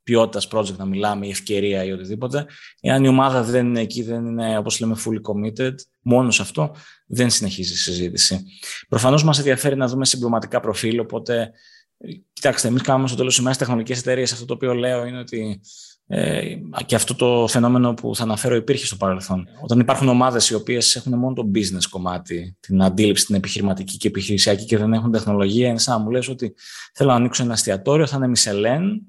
ποιότητας 0.03 0.47
project 0.51 0.75
να 0.75 0.85
μιλάμε, 0.85 1.27
η 1.27 1.29
ευκαιρία 1.29 1.83
ή 1.83 1.91
οτιδήποτε, 1.91 2.45
εάν 2.81 3.03
η 3.03 3.07
ομάδα 3.07 3.43
δεν 3.43 3.65
είναι 3.65 3.81
εκεί, 3.81 4.03
δεν 4.03 4.25
είναι 4.25 4.57
όπως 4.57 4.79
λέμε 4.79 4.95
fully 5.05 5.21
committed, 5.31 5.75
μόνος 6.01 6.35
σε 6.35 6.41
αυτό 6.41 6.75
δεν 7.07 7.29
συνεχίζει 7.29 7.73
η 7.73 7.77
συζήτηση. 7.77 8.43
Προφανώς 8.89 9.23
μας 9.23 9.37
ενδιαφέρει 9.37 9.75
να 9.75 9.87
δούμε 9.87 10.05
συμπληρωματικά 10.05 10.59
προφίλ, 10.59 10.99
οπότε 10.99 11.51
Κοιτάξτε, 12.33 12.67
εμείς 12.67 12.81
κάνουμε 12.81 13.07
στο 13.07 13.17
τέλος 13.17 13.31
της 13.31 13.39
ημέρας 13.39 13.57
τεχνολογικές 13.57 13.99
εταιρείες. 13.99 14.31
Αυτό 14.31 14.45
το 14.45 14.53
οποίο 14.53 14.73
λέω 14.73 15.05
είναι 15.05 15.19
ότι 15.19 15.61
ε, 16.11 16.55
και 16.85 16.95
αυτό 16.95 17.15
το 17.15 17.47
φαινόμενο 17.47 17.93
που 17.93 18.15
θα 18.15 18.23
αναφέρω 18.23 18.55
υπήρχε 18.55 18.85
στο 18.85 18.95
παρελθόν. 18.95 19.47
Όταν 19.61 19.79
υπάρχουν 19.79 20.07
ομάδες 20.07 20.49
οι 20.49 20.53
οποίες 20.53 20.95
έχουν 20.95 21.17
μόνο 21.17 21.33
το 21.33 21.51
business 21.55 21.87
κομμάτι, 21.89 22.57
την 22.59 22.81
αντίληψη, 22.81 23.25
την 23.25 23.35
επιχειρηματική 23.35 23.97
και 23.97 24.07
επιχειρησιακή 24.07 24.65
και 24.65 24.77
δεν 24.77 24.93
έχουν 24.93 25.11
τεχνολογία, 25.11 25.67
είναι 25.67 25.79
σαν 25.79 25.97
να 25.97 26.03
μου 26.03 26.09
λες 26.09 26.29
ότι 26.29 26.53
θέλω 26.93 27.09
να 27.09 27.15
ανοίξω 27.15 27.43
ένα 27.43 27.53
εστιατόριο, 27.53 28.07
θα 28.07 28.17
είναι 28.17 28.27
μισελέν 28.27 29.01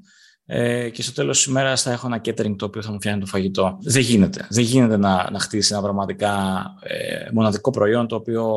ε, 0.46 0.88
και 0.88 1.02
στο 1.02 1.12
τέλος 1.12 1.36
της 1.36 1.46
ημέρας 1.46 1.82
θα 1.82 1.90
έχω 1.92 2.06
ένα 2.06 2.20
catering 2.24 2.56
το 2.56 2.64
οποίο 2.64 2.82
θα 2.82 2.90
μου 2.92 2.96
φτιάχνει 2.96 3.20
το 3.20 3.26
φαγητό. 3.26 3.78
Δεν 3.82 4.02
γίνεται. 4.02 4.46
Δεν 4.50 4.64
γίνεται 4.64 4.96
να, 4.96 5.30
να 5.30 5.38
χτίσει 5.38 5.72
ένα 5.72 5.82
πραγματικά 5.82 6.62
ε, 6.82 7.30
μοναδικό 7.32 7.70
προϊόν 7.70 8.06
το 8.06 8.14
οποίο 8.14 8.54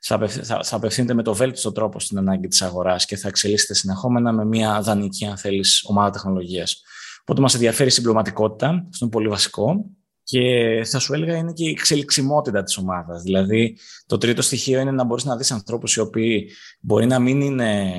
θα, 0.00 0.28
θα, 0.28 0.60
θα 0.62 0.76
απευθύνεται 0.76 1.14
με 1.14 1.22
το 1.22 1.34
βέλτιστο 1.34 1.72
τρόπο 1.72 2.00
στην 2.00 2.18
ανάγκη 2.18 2.48
της 2.48 2.62
αγοράς 2.62 3.04
και 3.04 3.16
θα 3.16 3.28
εξελίσσεται 3.28 3.74
συνεχόμενα 3.74 4.32
με 4.32 4.44
μια 4.44 4.80
δανεική, 4.80 5.26
αν 5.26 5.36
θέλεις, 5.36 5.84
ομάδα 5.84 6.10
τεχνολογίας. 6.10 6.82
Οπότε 7.22 7.40
μας 7.40 7.54
ενδιαφέρει 7.54 7.88
η 7.88 7.92
συμπληρωματικότητα, 7.92 8.68
αυτό 8.68 8.98
είναι 9.00 9.10
πολύ 9.10 9.28
βασικό. 9.28 9.84
Και 10.24 10.82
θα 10.84 10.98
σου 10.98 11.14
έλεγα 11.14 11.36
είναι 11.36 11.52
και 11.52 11.64
η 11.64 11.70
εξελιξιμότητα 11.70 12.62
της 12.62 12.76
ομάδας. 12.76 13.22
Δηλαδή, 13.22 13.78
το 14.06 14.18
τρίτο 14.18 14.42
στοιχείο 14.42 14.80
είναι 14.80 14.90
να 14.90 15.04
μπορείς 15.04 15.24
να 15.24 15.36
δεις 15.36 15.50
ανθρώπους 15.50 15.94
οι 15.94 16.00
οποίοι 16.00 16.50
μπορεί 16.80 17.06
να 17.06 17.18
μην 17.18 17.40
είναι, 17.40 17.92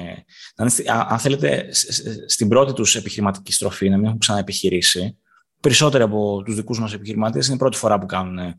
να 0.55 0.65
είναι, 0.65 0.91
αν 1.09 1.19
θέλετε, 1.19 1.67
στην 2.27 2.47
πρώτη 2.47 2.73
τους 2.73 2.95
επιχειρηματική 2.95 3.53
στροφή, 3.53 3.89
να 3.89 3.97
μην 3.97 4.05
έχουν 4.05 4.17
ξαναεπιχειρήσει. 4.17 5.17
Περισσότεροι 5.59 6.03
από 6.03 6.41
τους 6.45 6.55
δικούς 6.55 6.79
μας 6.79 6.93
επιχειρηματίες 6.93 7.45
είναι 7.45 7.55
η 7.55 7.59
πρώτη 7.59 7.77
φορά 7.77 7.99
που 7.99 8.05
κάνουν 8.05 8.53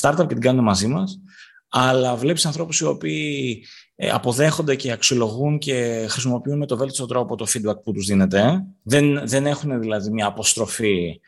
startup 0.00 0.24
και 0.28 0.34
την 0.34 0.40
κάνουν 0.40 0.64
μαζί 0.64 0.86
μας. 0.86 1.20
Αλλά 1.68 2.16
βλέπεις 2.16 2.46
ανθρώπους 2.46 2.80
οι 2.80 2.84
οποίοι 2.84 3.64
ε, 3.66 3.87
αποδέχονται 3.98 4.76
και 4.76 4.92
αξιολογούν 4.92 5.58
και 5.58 6.06
χρησιμοποιούν 6.08 6.58
με 6.58 6.66
το 6.66 6.76
βέλτιστο 6.76 7.06
τρόπο 7.06 7.36
το 7.36 7.46
feedback 7.48 7.82
που 7.82 7.92
τους 7.92 8.06
δίνεται. 8.06 8.64
Δεν, 8.82 9.28
δεν 9.28 9.46
έχουν 9.46 9.80
δηλαδή 9.80 10.10
μια 10.10 10.26
αποστροφή 10.26 11.20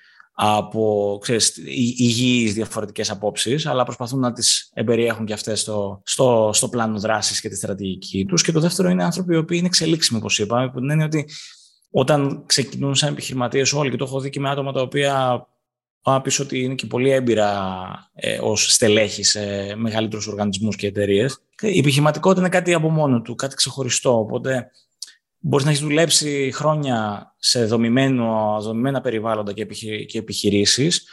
από 0.42 1.18
ξέρεις, 1.20 1.56
υγιείς 1.96 2.54
διαφορετικές 2.54 3.10
απόψεις, 3.10 3.66
αλλά 3.66 3.84
προσπαθούν 3.84 4.20
να 4.20 4.32
τις 4.32 4.70
εμπεριέχουν 4.74 5.26
και 5.26 5.32
αυτές 5.32 5.60
στο, 5.60 6.02
στο, 6.04 6.50
στο 6.52 6.68
πλάνο 6.68 6.98
δράσης 6.98 7.40
και 7.40 7.48
τη 7.48 7.56
στρατηγική 7.56 8.24
τους. 8.24 8.42
Και 8.42 8.52
το 8.52 8.60
δεύτερο 8.60 8.88
είναι 8.88 9.04
άνθρωποι 9.04 9.34
οι 9.34 9.36
οποίοι 9.36 9.56
είναι 9.58 9.66
εξελίξιμοι, 9.66 10.18
όπως 10.18 10.38
είπαμε, 10.38 10.70
που 10.70 10.78
είναι 10.78 11.04
ότι 11.04 11.28
όταν 11.90 12.42
ξεκινούν 12.46 12.94
σαν 12.94 13.12
επιχειρηματίες 13.12 13.72
όλοι, 13.72 13.90
και 13.90 13.96
το 13.96 14.04
έχω 14.04 14.20
δει 14.20 14.30
και 14.30 14.40
με 14.40 14.50
άτομα 14.50 14.72
τα 14.72 14.80
οποία 14.80 15.46
πάω 16.02 16.20
πίσω 16.20 16.42
ότι 16.42 16.62
είναι 16.62 16.74
και 16.74 16.86
πολύ 16.86 17.10
έμπειρα 17.10 17.80
ε, 18.14 18.38
ως 18.42 18.72
στελέχη 18.72 19.22
σε 19.22 19.74
μεγαλύτερους 19.76 20.26
οργανισμούς 20.26 20.76
και 20.76 20.86
εταιρείες. 20.86 21.38
Η 21.60 21.78
επιχειρηματικότητα 21.78 22.40
είναι 22.40 22.48
κάτι 22.48 22.74
από 22.74 22.90
μόνο 22.90 23.22
του, 23.22 23.34
κάτι 23.34 23.54
ξεχωριστό. 23.54 24.18
Οπότε 24.18 24.70
μπορείς 25.38 25.64
να 25.64 25.70
έχεις 25.70 25.82
δουλέψει 25.82 26.50
χρόνια 26.54 27.30
σε 27.38 27.64
δομημένο, 27.64 28.58
δομημένα 28.60 29.00
περιβάλλοντα 29.00 29.52
και, 29.52 29.62
επιχει, 29.62 30.06
και 30.06 30.18
επιχειρήσεις 30.18 31.04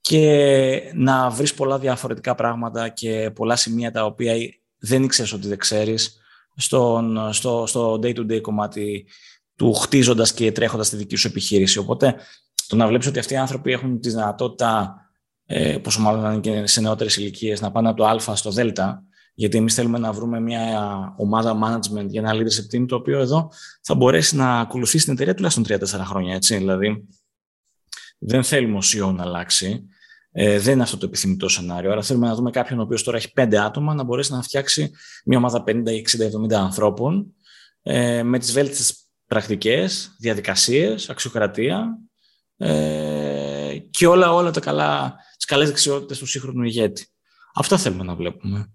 και 0.00 0.92
να 0.94 1.30
βρεις 1.30 1.54
πολλά 1.54 1.78
διαφορετικά 1.78 2.34
πράγματα 2.34 2.88
και 2.88 3.30
πολλά 3.34 3.56
σημεία 3.56 3.92
τα 3.92 4.04
οποία 4.04 4.34
δεν 4.78 5.02
ήξερες 5.02 5.32
ότι 5.32 5.48
δεν 5.48 5.58
ξέρεις 5.58 6.16
στο, 6.56 7.64
στο 7.66 7.94
day-to-day 8.02 8.40
κομμάτι 8.40 9.06
του 9.56 9.74
χτίζοντας 9.74 10.32
και 10.32 10.52
τρέχοντας 10.52 10.88
τη 10.88 10.96
δική 10.96 11.16
σου 11.16 11.26
επιχείρηση. 11.26 11.78
Οπότε 11.78 12.14
το 12.66 12.76
να 12.76 12.86
βλέπεις 12.86 13.06
ότι 13.06 13.18
αυτοί 13.18 13.34
οι 13.34 13.36
άνθρωποι 13.36 13.72
έχουν 13.72 14.00
τη 14.00 14.10
δυνατότητα, 14.10 15.00
ε, 15.46 15.78
πόσο 15.78 16.00
μάλλον 16.00 16.32
είναι 16.32 16.40
και 16.40 16.66
σε 16.66 16.80
νεότερες 16.80 17.16
ηλικίες, 17.16 17.60
να 17.60 17.70
πάνε 17.70 17.88
από 17.88 17.96
το 17.96 18.06
α 18.06 18.36
στο 18.36 18.50
δ, 18.50 18.58
γιατί 19.38 19.56
εμείς 19.56 19.74
θέλουμε 19.74 19.98
να 19.98 20.12
βρούμε 20.12 20.40
μια 20.40 21.14
ομάδα 21.16 21.58
management 21.64 22.06
για 22.06 22.20
ένα 22.20 22.32
leadership 22.34 22.76
team, 22.76 22.86
το 22.88 22.96
οποίο 22.96 23.18
εδώ 23.18 23.50
θα 23.82 23.94
μπορέσει 23.94 24.36
να 24.36 24.60
ακολουθήσει 24.60 25.04
την 25.04 25.12
εταιρεία 25.12 25.34
τουλάχιστον 25.34 25.64
3-4 25.64 26.04
χρόνια. 26.04 26.34
Έτσι. 26.34 26.56
Δηλαδή, 26.56 27.06
δεν 28.18 28.42
θέλουμε 28.42 28.76
ο 28.76 28.80
CEO 28.82 29.14
να 29.14 29.22
αλλάξει. 29.22 29.86
Ε, 30.32 30.58
δεν 30.58 30.72
είναι 30.72 30.82
αυτό 30.82 30.96
το 30.96 31.06
επιθυμητό 31.06 31.48
σενάριο. 31.48 31.92
Άρα 31.92 32.02
θέλουμε 32.02 32.26
να 32.26 32.34
δούμε 32.34 32.50
κάποιον 32.50 32.78
ο 32.78 32.82
οποίος 32.82 33.02
τώρα 33.02 33.16
έχει 33.16 33.32
5 33.36 33.54
άτομα 33.54 33.94
να 33.94 34.02
μπορέσει 34.02 34.32
να 34.32 34.42
φτιάξει 34.42 34.90
μια 35.24 35.38
ομάδα 35.38 35.64
50, 35.66 35.72
60, 35.72 35.80
70 36.48 36.52
ανθρώπων 36.52 37.34
ε, 37.82 38.22
με 38.22 38.38
τις 38.38 38.52
βέλτιστες 38.52 39.06
πρακτικές, 39.26 40.14
διαδικασίες, 40.18 41.10
αξιοκρατία 41.10 41.98
ε, 42.56 43.78
και 43.90 44.06
όλα, 44.06 44.32
όλα 44.32 44.50
τα 44.50 44.60
καλά, 44.60 45.16
τις 45.36 45.44
καλές 45.44 45.68
δεξιότητες 45.68 46.18
του 46.18 46.26
σύγχρονου 46.26 46.62
ηγέτη. 46.62 47.06
Αυτά 47.54 47.78
θέλουμε 47.78 48.04
να 48.04 48.14
βλέπουμε. 48.14 48.72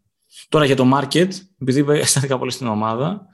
Τώρα 0.49 0.65
για 0.65 0.75
το 0.75 0.91
market, 0.93 1.29
επειδή 1.61 1.85
αισθάνθηκα 1.99 2.37
πολύ 2.37 2.51
στην 2.51 2.67
ομάδα, 2.67 3.25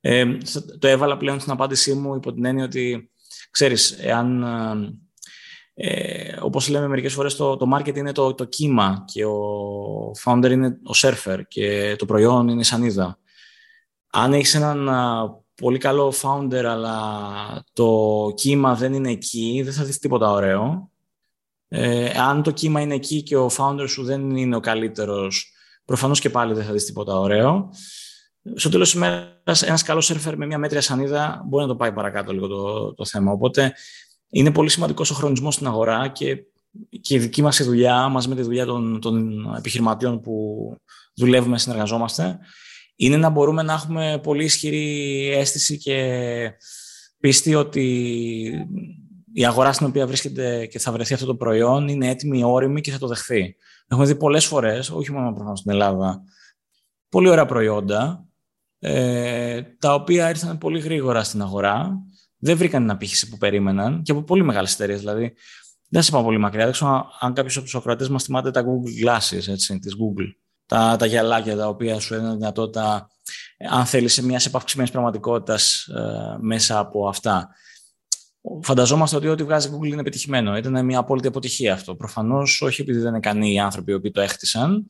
ε, 0.00 0.38
το 0.78 0.88
έβαλα 0.88 1.16
πλέον 1.16 1.40
στην 1.40 1.52
απάντησή 1.52 1.94
μου 1.94 2.14
υπό 2.14 2.32
την 2.32 2.44
έννοια 2.44 2.64
ότι, 2.64 3.10
ξέρεις, 3.50 3.90
εάν, 3.90 4.42
ε, 5.74 6.36
όπως 6.40 6.68
λέμε 6.68 6.88
μερικές 6.88 7.12
φορές 7.12 7.36
το, 7.36 7.56
το 7.56 7.76
market 7.76 7.96
είναι 7.96 8.12
το, 8.12 8.34
το 8.34 8.44
κύμα 8.44 9.04
και 9.12 9.24
ο 9.24 10.10
founder 10.24 10.50
είναι 10.50 10.66
ο 10.66 10.90
surfer 10.94 11.40
και 11.48 11.96
το 11.98 12.06
προϊόν 12.06 12.48
είναι 12.48 12.60
η 12.60 12.64
σανίδα. 12.64 13.18
Αν 14.10 14.32
έχεις 14.32 14.54
έναν 14.54 14.88
πολύ 15.56 15.78
καλό 15.78 16.12
founder 16.22 16.64
αλλά 16.64 16.98
το 17.72 18.32
κύμα 18.34 18.74
δεν 18.74 18.94
είναι 18.94 19.10
εκεί, 19.10 19.62
δεν 19.64 19.72
θα 19.72 19.84
δεις 19.84 19.98
τίποτα 19.98 20.30
ωραίο. 20.30 20.90
Ε, 21.68 22.10
αν 22.18 22.42
το 22.42 22.50
κύμα 22.50 22.80
είναι 22.80 22.94
εκεί 22.94 23.22
και 23.22 23.36
ο 23.36 23.50
founder 23.56 23.84
σου 23.88 24.04
δεν 24.04 24.36
είναι 24.36 24.56
ο 24.56 24.60
καλύτερος, 24.60 25.52
προφανώς 25.84 26.20
και 26.20 26.30
πάλι 26.30 26.54
δεν 26.54 26.64
θα 26.64 26.72
δεις 26.72 26.84
τίποτα 26.84 27.18
ωραίο. 27.18 27.70
Στο 28.54 28.68
τέλος 28.68 28.90
της 28.90 28.96
ημέρας, 28.96 29.62
ένας 29.62 29.82
καλός 29.82 30.12
surfer 30.12 30.34
με 30.36 30.46
μια 30.46 30.58
μέτρια 30.58 30.80
σανίδα 30.80 31.42
μπορεί 31.46 31.62
να 31.62 31.70
το 31.70 31.76
πάει 31.76 31.92
παρακάτω 31.92 32.32
λίγο 32.32 32.46
το, 32.46 32.94
το 32.94 33.04
θέμα. 33.04 33.32
Οπότε 33.32 33.74
είναι 34.28 34.52
πολύ 34.52 34.68
σημαντικός 34.68 35.10
ο 35.10 35.14
χρονισμός 35.14 35.54
στην 35.54 35.66
αγορά 35.66 36.08
και, 36.08 36.36
και 37.00 37.14
η 37.14 37.18
δική 37.18 37.42
μας 37.42 37.64
δουλειά, 37.64 38.08
μαζί 38.08 38.28
με 38.28 38.34
τη 38.34 38.42
δουλειά 38.42 38.66
των, 38.66 39.00
των 39.00 39.46
επιχειρηματιών 39.56 40.20
που 40.20 40.76
δουλεύουμε, 41.14 41.58
συνεργαζόμαστε, 41.58 42.38
είναι 42.96 43.16
να 43.16 43.28
μπορούμε 43.28 43.62
να 43.62 43.72
έχουμε 43.72 44.20
πολύ 44.22 44.44
ισχυρή 44.44 45.28
αίσθηση 45.32 45.78
και 45.78 46.52
πίστη 47.20 47.54
ότι 47.54 47.86
η 49.32 49.46
αγορά 49.46 49.72
στην 49.72 49.86
οποία 49.86 50.06
βρίσκεται 50.06 50.66
και 50.66 50.78
θα 50.78 50.92
βρεθεί 50.92 51.14
αυτό 51.14 51.26
το 51.26 51.34
προϊόν 51.34 51.88
είναι 51.88 52.08
έτοιμη, 52.08 52.44
όρημη 52.44 52.80
και 52.80 52.90
θα 52.90 52.98
το 52.98 53.06
δεχθεί. 53.06 53.56
Έχουμε 53.88 54.06
δει 54.06 54.14
πολλές 54.16 54.46
φορές, 54.46 54.90
όχι 54.90 55.12
μόνο 55.12 55.32
προφανώς 55.32 55.58
στην 55.58 55.70
Ελλάδα, 55.70 56.22
πολύ 57.08 57.28
ωραία 57.28 57.46
προϊόντα, 57.46 58.26
ε, 58.78 59.62
τα 59.62 59.94
οποία 59.94 60.28
ήρθαν 60.28 60.58
πολύ 60.58 60.78
γρήγορα 60.78 61.24
στην 61.24 61.42
αγορά 61.42 62.06
δεν 62.38 62.56
βρήκαν 62.56 62.82
την 62.82 62.90
απήχηση 62.90 63.28
που 63.28 63.36
περίμεναν 63.36 64.02
και 64.02 64.12
από 64.12 64.22
πολύ 64.22 64.44
μεγάλες 64.44 64.74
εταιρείες. 64.74 64.98
Δηλαδή, 64.98 65.34
δεν 65.88 66.02
σε 66.02 66.10
πάω 66.10 66.22
πολύ 66.22 66.38
μακριά. 66.38 66.64
Δεν 66.64 66.72
ξέρω 66.72 67.06
αν 67.20 67.32
κάποιος 67.32 67.56
από 67.56 67.64
τους 67.64 67.74
ακροατές 67.74 68.08
μας 68.08 68.24
θυμάται 68.24 68.50
τα 68.50 68.64
Google 68.64 69.06
Glasses 69.06 69.48
έτσι, 69.48 69.78
της 69.78 69.94
Google. 69.94 70.45
Τα, 70.66 70.96
τα 70.98 71.06
γυαλάκια 71.06 71.56
τα 71.56 71.68
οποία 71.68 72.00
σου 72.00 72.14
έδιναν 72.14 72.36
δυνατότητα, 72.36 73.10
αν 73.70 73.86
θέλεις, 73.86 74.12
σε 74.12 74.24
μιας 74.24 74.46
επαυξημένης 74.46 74.92
πραγματικότητας 74.92 75.86
ε, 75.86 76.36
μέσα 76.40 76.78
από 76.78 77.08
αυτά. 77.08 77.48
Φανταζόμαστε 78.62 79.16
ότι 79.16 79.28
ό,τι 79.28 79.42
βγάζει 79.44 79.70
Google 79.72 79.86
είναι 79.86 80.02
πετυχημένο. 80.02 80.56
Ήταν 80.56 80.84
μια 80.84 80.98
απόλυτη 80.98 81.26
αποτυχία 81.26 81.72
αυτό. 81.72 81.94
Προφανώς 81.94 82.62
όχι 82.62 82.80
επειδή 82.80 82.98
δεν 82.98 83.08
είναι 83.08 83.16
ικανοί 83.16 83.52
οι 83.52 83.58
άνθρωποι 83.58 83.90
οι 83.90 83.94
οποίοι 83.94 84.10
το 84.10 84.20
έχτισαν. 84.20 84.86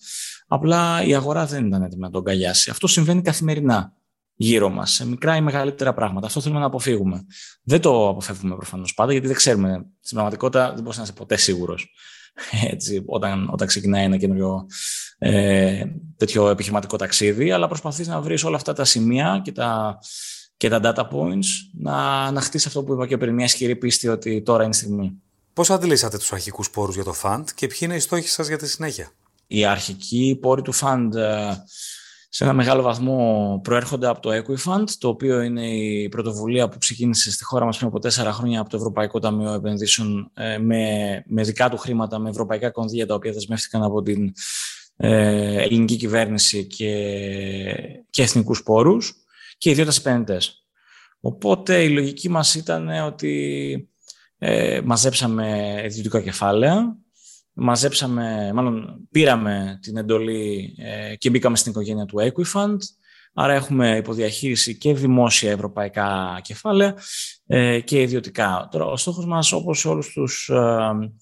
Απλά 0.47 1.03
η 1.03 1.15
αγορά 1.15 1.47
δεν 1.47 1.67
ήταν 1.67 1.83
έτοιμη 1.83 2.01
να 2.01 2.11
τον 2.11 2.21
αγκαλιάσει. 2.21 2.71
Αυτό 2.71 2.87
συμβαίνει 2.87 3.23
καθημερινά 3.23 3.93
γύρω 4.35 4.69
μας, 4.69 4.93
σε 4.93 5.07
μικρά 5.07 5.37
ή 5.37 5.41
μεγαλύτερα 5.41 5.95
πράγματα. 5.95 6.27
Αυτό 6.27 6.41
θέλουμε 6.41 6.61
να 6.61 6.67
αποφύγουμε. 6.67 7.27
Δεν 7.63 7.81
το 7.81 8.09
αποφεύγουμε 8.09 8.57
προφανώς 8.57 8.95
πάντα, 8.95 9.13
γιατί 9.13 9.27
δεν 9.27 9.37
ξέρουμε. 9.37 9.71
Στην 10.01 10.17
πραγματικότητα 10.17 10.73
δεν 10.73 10.83
μπορείς 10.83 10.97
να 10.97 11.03
είσαι 11.03 11.13
ποτέ 11.13 11.37
σίγουρος 11.37 11.95
όταν, 13.07 13.49
όταν 13.53 13.67
ξεκινάει 13.67 14.05
ένα 14.05 14.17
καινούριο 14.17 14.67
ε, 15.19 15.83
τέτοιο 16.17 16.49
επιχειρηματικό 16.49 16.97
ταξίδι, 16.97 17.51
αλλά 17.51 17.69
προσπαθείς 17.69 18.09
να 18.09 18.21
βρεις 18.21 18.45
όλα 18.45 18.57
αυτά 18.57 18.73
τα 18.73 18.85
σημεία 18.85 19.41
και 19.45 19.53
τα, 19.53 19.99
και 20.57 20.69
τα 20.69 20.81
data 20.83 21.03
points 21.03 21.47
να, 21.79 22.31
να 22.31 22.41
χτίσεις 22.41 22.67
αυτό 22.67 22.83
που 22.83 22.93
είπα 22.93 23.07
και 23.07 23.17
πριν, 23.17 23.35
μια 23.35 23.45
ισχυρή 23.45 23.77
πίστη 23.77 24.09
ότι 24.09 24.43
τώρα 24.43 24.63
είναι 24.63 24.75
η 24.75 24.79
στιγμή. 24.79 25.13
Πώς 25.53 25.71
αντιλήσατε 25.71 26.19
τους 26.19 26.33
αρχικούς 26.33 26.71
πόρους 26.71 26.95
για 26.95 27.05
το 27.05 27.15
fund 27.23 27.45
και 27.55 27.67
ποιοι 27.67 27.79
είναι 27.83 27.95
οι 27.95 27.99
στόχοι 27.99 28.29
σας 28.29 28.49
για 28.49 28.59
τη 28.59 28.69
συνέχεια; 28.69 29.11
Οι 29.47 29.65
αρχικοί 29.65 30.39
πόροι 30.41 30.63
του 30.63 30.75
fund 30.75 31.09
ε, 31.15 31.53
σε 32.29 32.45
ένα 32.45 32.53
μεγάλο 32.53 32.83
βαθμό 32.83 33.61
προέρχονται 33.63 34.07
από 34.07 34.21
το 34.21 34.31
Equifund, 34.33 34.85
το 34.99 35.09
οποίο 35.09 35.41
είναι 35.41 35.67
η 35.67 36.09
πρωτοβουλία 36.09 36.69
που 36.69 36.79
ξεκίνησε 36.79 37.33
στη 37.33 37.45
χώρα 37.45 37.65
μας 37.65 37.77
πριν 37.77 37.89
από 37.89 37.99
τέσσερα 37.99 38.33
χρόνια 38.33 38.61
από 38.61 38.71
το 38.71 38.77
Ευρωπαϊκό 38.77 39.19
Ταμείο 39.19 39.53
Επενδύσεων 39.53 40.31
ε, 40.35 40.59
με, 40.59 41.23
με 41.27 41.43
δικά 41.43 41.71
του 41.71 41.77
χρήματα, 41.77 42.19
με 42.19 42.31
ευρωπαϊκά 42.31 42.71
κονδύλια 42.71 43.07
τα 43.07 43.15
οποία 43.15 43.33
δεσμεύτηκαν 43.33 43.83
από 43.83 44.03
την 44.03 44.25
ε, 44.27 44.31
ελληνική 44.97 45.97
κυβέρνηση 45.97 46.67
και, 46.67 46.95
και 48.11 48.23
εθνικούς 48.23 48.63
πόρους 48.63 49.13
και 49.59 49.71
ιδιώτες 49.71 49.99
επενδυτές. 49.99 50.67
Οπότε 51.21 51.83
η 51.83 51.89
λογική 51.89 52.29
μας 52.29 52.55
ήταν 52.55 52.89
ότι 52.89 53.89
ε, 54.39 54.81
μαζέψαμε 54.85 55.81
ιδιωτικά 55.85 56.21
κεφάλαια, 56.21 56.97
μαζέψαμε, 57.53 58.53
μάλλον 58.55 59.07
πήραμε 59.11 59.79
την 59.83 59.97
εντολή 59.97 60.75
ε, 60.79 61.17
και 61.17 61.31
μπήκαμε 61.31 61.57
στην 61.57 61.71
οικογένεια 61.71 62.05
του 62.05 62.17
Equifund. 62.21 62.77
Άρα 63.35 63.53
έχουμε 63.53 63.97
υποδιαχείριση 63.97 64.79
και 64.79 64.95
δημόσια 64.95 65.51
ευρωπαϊκά 65.51 66.41
κεφάλαια 66.43 66.95
ε, 67.47 67.81
και 67.81 68.01
ιδιωτικά. 68.01 68.69
Τώρα, 68.71 68.85
ο 68.85 68.97
στόχος 68.97 69.27
μας, 69.27 69.53
όπως 69.53 69.79
σε 69.79 69.89
όλους 69.89 70.13
τους 70.13 70.49
ε, 70.49 71.13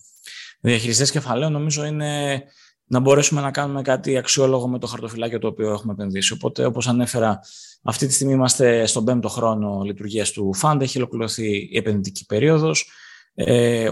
διαχειριστές 0.60 1.10
κεφαλαίων, 1.10 1.52
νομίζω 1.52 1.84
είναι 1.84 2.42
να 2.86 3.00
μπορέσουμε 3.00 3.40
να 3.40 3.50
κάνουμε 3.50 3.82
κάτι 3.82 4.16
αξιόλογο 4.16 4.68
με 4.68 4.78
το 4.78 4.86
χαρτοφυλάκιο 4.86 5.38
το 5.38 5.46
οποίο 5.46 5.72
έχουμε 5.72 5.92
επενδύσει. 5.92 6.32
Οπότε, 6.32 6.64
όπως 6.64 6.88
ανέφερα, 6.88 7.40
αυτή 7.82 8.06
τη 8.06 8.12
στιγμή 8.12 8.32
είμαστε 8.32 8.86
στον 8.86 9.04
πέμπτο 9.04 9.28
χρόνο 9.28 9.82
λειτουργίας 9.84 10.30
του 10.30 10.54
Fund. 10.62 10.80
Έχει 10.80 10.98
ολοκληρωθεί 10.98 11.68
η 11.70 11.76
επενδυτική 11.76 12.26
περίοδος. 12.26 12.90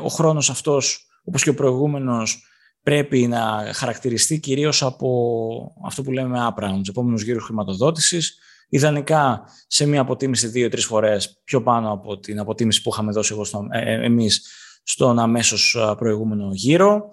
ο 0.03 0.09
χρόνος 0.09 0.51
αυτός 0.51 1.07
όπως 1.25 1.43
και 1.43 1.51
ο 1.51 1.55
προηγούμενος, 1.55 2.47
πρέπει 2.83 3.27
να 3.27 3.71
χαρακτηριστεί 3.75 4.41
κυρίως 4.41 4.83
από 4.83 5.73
αυτό 5.85 6.03
που 6.03 6.13
λέμε 6.13 6.39
up 6.39 6.65
rounds, 6.65 6.89
επόμενους 6.89 7.23
γύρους 7.23 7.45
χρηματοδότησης, 7.45 8.39
ιδανικά 8.69 9.45
σε 9.67 9.87
μια 9.87 10.01
αποτίμηση 10.01 10.47
δύο-τρεις 10.47 10.85
φορές 10.85 11.41
πιο 11.45 11.63
πάνω 11.63 11.93
από 11.93 12.19
την 12.19 12.39
αποτίμηση 12.39 12.83
που 12.83 12.91
είχαμε 12.93 13.13
δώσει 13.13 13.33
εγώ 13.33 13.45
στο, 13.45 13.67
ε, 13.71 13.93
ε, 13.93 14.05
εμείς 14.05 14.47
στον 14.83 15.19
αμέσως 15.19 15.77
προηγούμενο 15.99 16.51
γύρο 16.53 17.11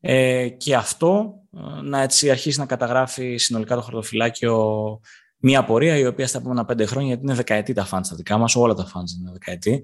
ε, 0.00 0.48
και 0.48 0.74
αυτό 0.74 1.34
να 1.82 2.00
έτσι 2.00 2.30
αρχίσει 2.30 2.58
να 2.58 2.66
καταγράφει 2.66 3.36
συνολικά 3.36 3.74
το 3.74 3.80
χαρτοφυλάκιο 3.80 5.00
μια 5.38 5.64
πορεία 5.64 5.96
η 5.96 6.06
οποία 6.06 6.26
στα 6.26 6.38
επόμενα 6.38 6.64
πέντε 6.64 6.86
χρόνια, 6.86 7.08
γιατί 7.08 7.22
είναι 7.22 7.34
δεκαετή 7.34 7.72
τα 7.72 7.88
funds 7.90 8.06
τα 8.08 8.16
δικά 8.16 8.38
μας, 8.38 8.56
όλα 8.56 8.74
τα 8.74 8.84
funds 8.84 9.20
είναι 9.20 9.30
δεκαετή, 9.32 9.82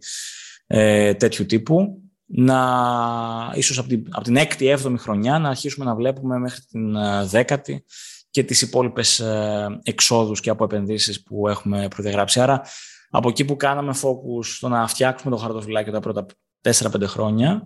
ε, 0.67 1.15
τέτοιου 1.15 1.47
τύπου, 1.47 2.03
να 2.27 3.53
ίσως 3.55 3.79
από 3.79 3.89
την, 3.89 4.07
από 4.11 4.25
την 4.25 4.37
έκτη, 4.37 4.67
έβδομη 4.67 4.99
χρονιά 4.99 5.39
να 5.39 5.49
αρχίσουμε 5.49 5.85
να 5.85 5.95
βλέπουμε 5.95 6.39
μέχρι 6.39 6.61
την 6.61 6.97
ε, 6.97 7.25
δέκατη 7.25 7.85
και 8.31 8.43
τις 8.43 8.63
υπόλοιπες 8.63 9.21
ε, 9.21 9.81
εξόδους 9.83 10.41
και 10.41 10.51
από 10.51 10.65
επενδύσεις 10.65 11.23
που 11.23 11.49
έχουμε 11.49 11.89
προδιαγράψει. 11.89 12.41
Άρα 12.41 12.63
από 13.11 13.29
εκεί 13.29 13.45
που 13.45 13.57
κάναμε 13.57 13.95
focus 14.03 14.45
στο 14.45 14.69
να 14.69 14.87
φτιάξουμε 14.87 15.37
το 15.37 15.43
χαρτοφυλάκιο 15.43 15.93
τα 15.93 16.01
πρώτα 16.01 16.27
4-5 16.63 17.03
χρόνια, 17.03 17.63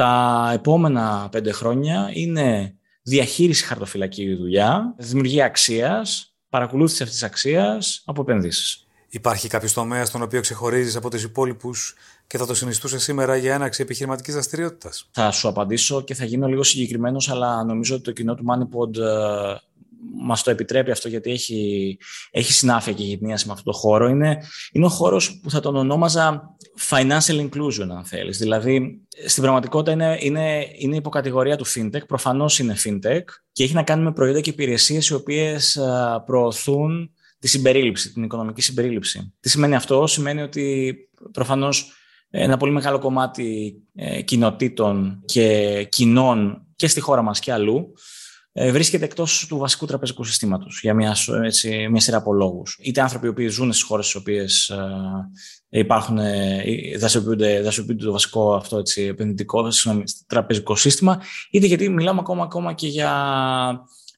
τα 0.00 0.50
επόμενα 0.54 1.28
5 1.32 1.52
χρόνια 1.52 2.10
είναι 2.12 2.74
διαχείριση 3.02 3.64
χαρτοφυλακίου 3.64 4.36
δουλειά, 4.36 4.94
δημιουργία 4.98 5.44
αξίας, 5.44 6.34
παρακολούθηση 6.48 7.02
αυτής 7.02 7.18
της 7.18 7.28
αξίας 7.28 8.02
από 8.06 8.20
επενδύσεις. 8.20 8.86
Υπάρχει 9.08 9.48
κάποιος 9.48 9.72
τομέας 9.72 10.08
στον 10.08 10.22
οποίο 10.22 10.40
ξεχωρίζεις 10.40 10.96
από 10.96 11.10
τους 11.10 11.22
υπόλοιπους 11.22 11.94
και 12.26 12.38
θα 12.38 12.46
το 12.46 12.54
συνιστούσε 12.54 12.98
σήμερα 12.98 13.36
για 13.36 13.54
έναρξη 13.54 13.82
επιχειρηματικής 13.82 14.34
δραστηριότητας; 14.34 15.08
Θα 15.10 15.30
σου 15.30 15.48
απαντήσω 15.48 16.02
και 16.02 16.14
θα 16.14 16.24
γίνω 16.24 16.46
λίγο 16.46 16.62
συγκεκριμένος, 16.62 17.30
αλλά 17.30 17.64
νομίζω 17.64 17.94
ότι 17.94 18.04
το 18.04 18.12
κοινό 18.12 18.34
του 18.34 18.44
MoneyPod 18.48 18.96
ε, 18.96 19.54
μας 20.22 20.42
το 20.42 20.50
επιτρέπει 20.50 20.90
αυτό 20.90 21.08
γιατί 21.08 21.30
έχει, 21.30 21.98
έχει 22.30 22.52
συνάφεια 22.52 22.92
και 22.92 23.02
γυμνίαση 23.02 23.46
με 23.46 23.52
αυτό 23.52 23.70
το 23.70 23.78
χώρο. 23.78 24.08
Είναι, 24.08 24.38
είναι 24.72 24.84
ο 24.84 24.88
χώρος 24.88 25.40
που 25.42 25.50
θα 25.50 25.60
τον 25.60 25.76
ονόμαζα 25.76 26.56
financial 26.88 27.48
inclusion, 27.48 27.88
αν 27.90 28.04
θέλεις. 28.04 28.38
Δηλαδή, 28.38 29.00
στην 29.26 29.42
πραγματικότητα 29.42 29.92
είναι, 29.92 30.18
είναι, 30.20 30.66
είναι 30.78 30.96
υποκατηγορία 30.96 31.56
του 31.56 31.66
fintech. 31.66 32.06
Προφανώς 32.06 32.58
είναι 32.58 32.76
fintech 32.84 33.24
και 33.52 33.64
έχει 33.64 33.74
να 33.74 33.82
κάνει 33.82 34.02
με 34.02 34.12
προϊόντα 34.12 34.40
και 34.40 34.50
υπηρεσίες 34.50 35.08
οι 35.08 35.14
οποίες 35.14 35.76
ε, 35.76 36.22
προωθούν 36.26 37.10
τη 37.38 37.48
συμπερίληψη, 37.48 38.12
την 38.12 38.22
οικονομική 38.22 38.60
συμπερίληψη. 38.62 39.34
Τι 39.40 39.48
σημαίνει 39.48 39.74
αυτό, 39.74 40.06
σημαίνει 40.06 40.42
ότι 40.42 40.96
προφανώς 41.32 41.92
ένα 42.30 42.56
πολύ 42.56 42.72
μεγάλο 42.72 42.98
κομμάτι 42.98 43.74
ε, 43.94 44.22
κοινοτήτων 44.22 45.22
και 45.24 45.86
κοινών 45.90 46.66
και 46.76 46.88
στη 46.88 47.00
χώρα 47.00 47.22
μας 47.22 47.38
και 47.38 47.52
αλλού 47.52 47.76
ε, 47.76 48.29
βρίσκεται 48.52 49.04
εκτός 49.04 49.46
του 49.48 49.58
βασικού 49.58 49.86
τραπεζικού 49.86 50.24
συστήματος 50.24 50.80
για 50.82 50.94
μια, 50.94 51.16
έτσι, 51.44 51.88
μια 51.90 52.00
σειρά 52.00 52.16
από 52.16 52.32
λόγους. 52.32 52.78
Είτε 52.82 53.00
άνθρωποι 53.00 53.32
που 53.32 53.50
ζουν 53.50 53.72
στις 53.72 53.84
χώρες 53.84 54.06
στις 54.06 54.20
οποίες 54.20 54.68
ε, 54.68 55.78
υπάρχουν, 55.78 56.18
ε, 56.18 56.62
δραστηριοποιούνται, 56.98 57.60
δραστηριοποιούνται 57.60 58.04
το 58.04 58.12
βασικό 58.12 58.54
αυτό 58.54 58.78
έτσι, 58.78 59.02
επενδυτικό 59.02 59.70
συγγνώμη, 59.70 60.04
τραπεζικό 60.26 60.76
σύστημα, 60.76 61.22
είτε 61.50 61.66
γιατί 61.66 61.88
μιλάμε 61.88 62.20
ακόμα, 62.20 62.42
ακόμα 62.42 62.72
και 62.72 62.86
για 62.86 63.12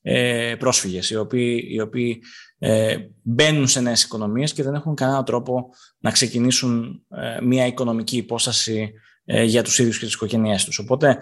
ε, 0.03 0.55
πρόσφυγες, 0.59 1.11
οι 1.11 1.17
οποίοι, 1.17 1.69
οι 1.71 1.81
οποίοι 1.81 2.23
ε, 2.59 2.97
μπαίνουν 3.23 3.69
σε 3.69 3.81
νέες 3.81 4.03
οικονομίες 4.03 4.53
και 4.53 4.63
δεν 4.63 4.75
έχουν 4.75 4.95
κανένα 4.95 5.23
τρόπο 5.23 5.69
να 5.99 6.11
ξεκινήσουν 6.11 7.03
ε, 7.09 7.41
μια 7.41 7.67
οικονομική 7.67 8.17
υπόσταση 8.17 8.93
ε, 9.25 9.43
για 9.43 9.63
τους 9.63 9.79
ίδιους 9.79 9.99
και 9.99 10.05
τις 10.05 10.15
οικογένειές 10.15 10.65
τους. 10.65 10.79
Οπότε 10.79 11.19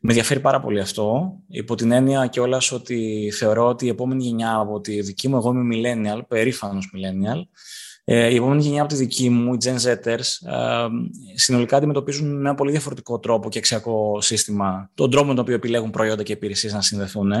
με 0.00 0.08
ενδιαφέρει 0.08 0.40
πάρα 0.40 0.60
πολύ 0.60 0.80
αυτό, 0.80 1.32
υπό 1.48 1.74
την 1.74 1.90
έννοια 1.92 2.26
και 2.26 2.40
ότι 2.72 3.30
θεωρώ 3.36 3.66
ότι 3.66 3.86
η 3.86 3.88
επόμενη 3.88 4.24
γενιά 4.24 4.54
από 4.54 4.80
τη 4.80 5.00
δική 5.00 5.28
μου, 5.28 5.36
εγώ 5.36 5.50
είμαι 5.50 5.76
millennial, 5.76 6.20
περήφανος 6.28 6.92
millennial, 6.94 7.42
Ε, 8.04 8.28
η 8.32 8.34
επόμενη 8.34 8.62
γενιά 8.62 8.80
από 8.80 8.90
τη 8.90 8.96
δική 8.96 9.30
μου, 9.30 9.54
οι 9.54 9.58
Gen 9.64 9.76
Zers, 9.76 10.48
ε, 10.50 10.86
συνολικά 11.34 11.76
αντιμετωπίζουν 11.76 12.32
με 12.32 12.38
ένα 12.38 12.54
πολύ 12.54 12.70
διαφορετικό 12.70 13.18
τρόπο 13.18 13.48
και 13.48 13.58
αξιακό 13.58 14.20
σύστημα 14.20 14.90
τον 14.94 15.10
τρόπο 15.10 15.26
με 15.26 15.34
τον 15.34 15.42
οποίο 15.42 15.54
επιλέγουν 15.54 15.90
προϊόντα 15.90 16.22
και 16.22 16.32
υπηρεσίες 16.32 16.72
να 16.72 16.80
συνδεθούν. 16.80 17.32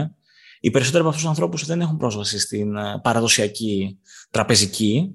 Οι 0.60 0.70
περισσότεροι 0.70 1.00
από 1.00 1.08
αυτούς 1.08 1.22
τους 1.24 1.32
ανθρώπους 1.32 1.66
δεν 1.66 1.80
έχουν 1.80 1.96
πρόσβαση 1.96 2.38
στην 2.38 2.76
ε, 2.76 3.00
παραδοσιακή 3.02 3.98
τραπεζική. 4.30 5.14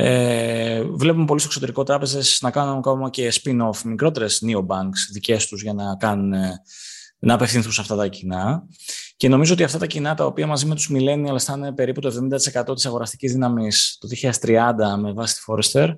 Ε, 0.00 0.82
βλέπουμε 0.82 1.24
πολλοί 1.24 1.38
στο 1.38 1.48
εξωτερικό 1.48 1.82
τράπεζες 1.82 2.38
να 2.42 2.50
κάνουν 2.50 2.78
ακόμα 2.78 3.10
και 3.10 3.32
spin-off 3.34 3.82
μικρότερες 3.84 4.42
neobanks 4.46 4.98
δικές 5.12 5.46
τους 5.46 5.62
για 5.62 5.72
να, 5.72 5.96
κάνουν, 5.96 6.34
να 7.18 7.34
απευθυνθούν 7.34 7.72
σε 7.72 7.80
αυτά 7.80 7.96
τα 7.96 8.08
κοινά. 8.08 8.62
Και 9.16 9.28
νομίζω 9.28 9.52
ότι 9.52 9.62
αυτά 9.62 9.78
τα 9.78 9.86
κοινά 9.86 10.14
τα 10.14 10.24
οποία 10.24 10.46
μαζί 10.46 10.66
με 10.66 10.74
τους 10.74 10.90
millennials 10.92 11.38
θα 11.38 11.54
είναι 11.56 11.72
περίπου 11.72 12.00
το 12.00 12.28
70% 12.68 12.74
της 12.74 12.86
αγοραστικής 12.86 13.32
δύναμης 13.32 13.98
το 14.00 14.08
2030 14.40 14.72
με 14.98 15.12
βάση 15.12 15.34
τη 15.34 15.40
Forrester, 15.46 15.96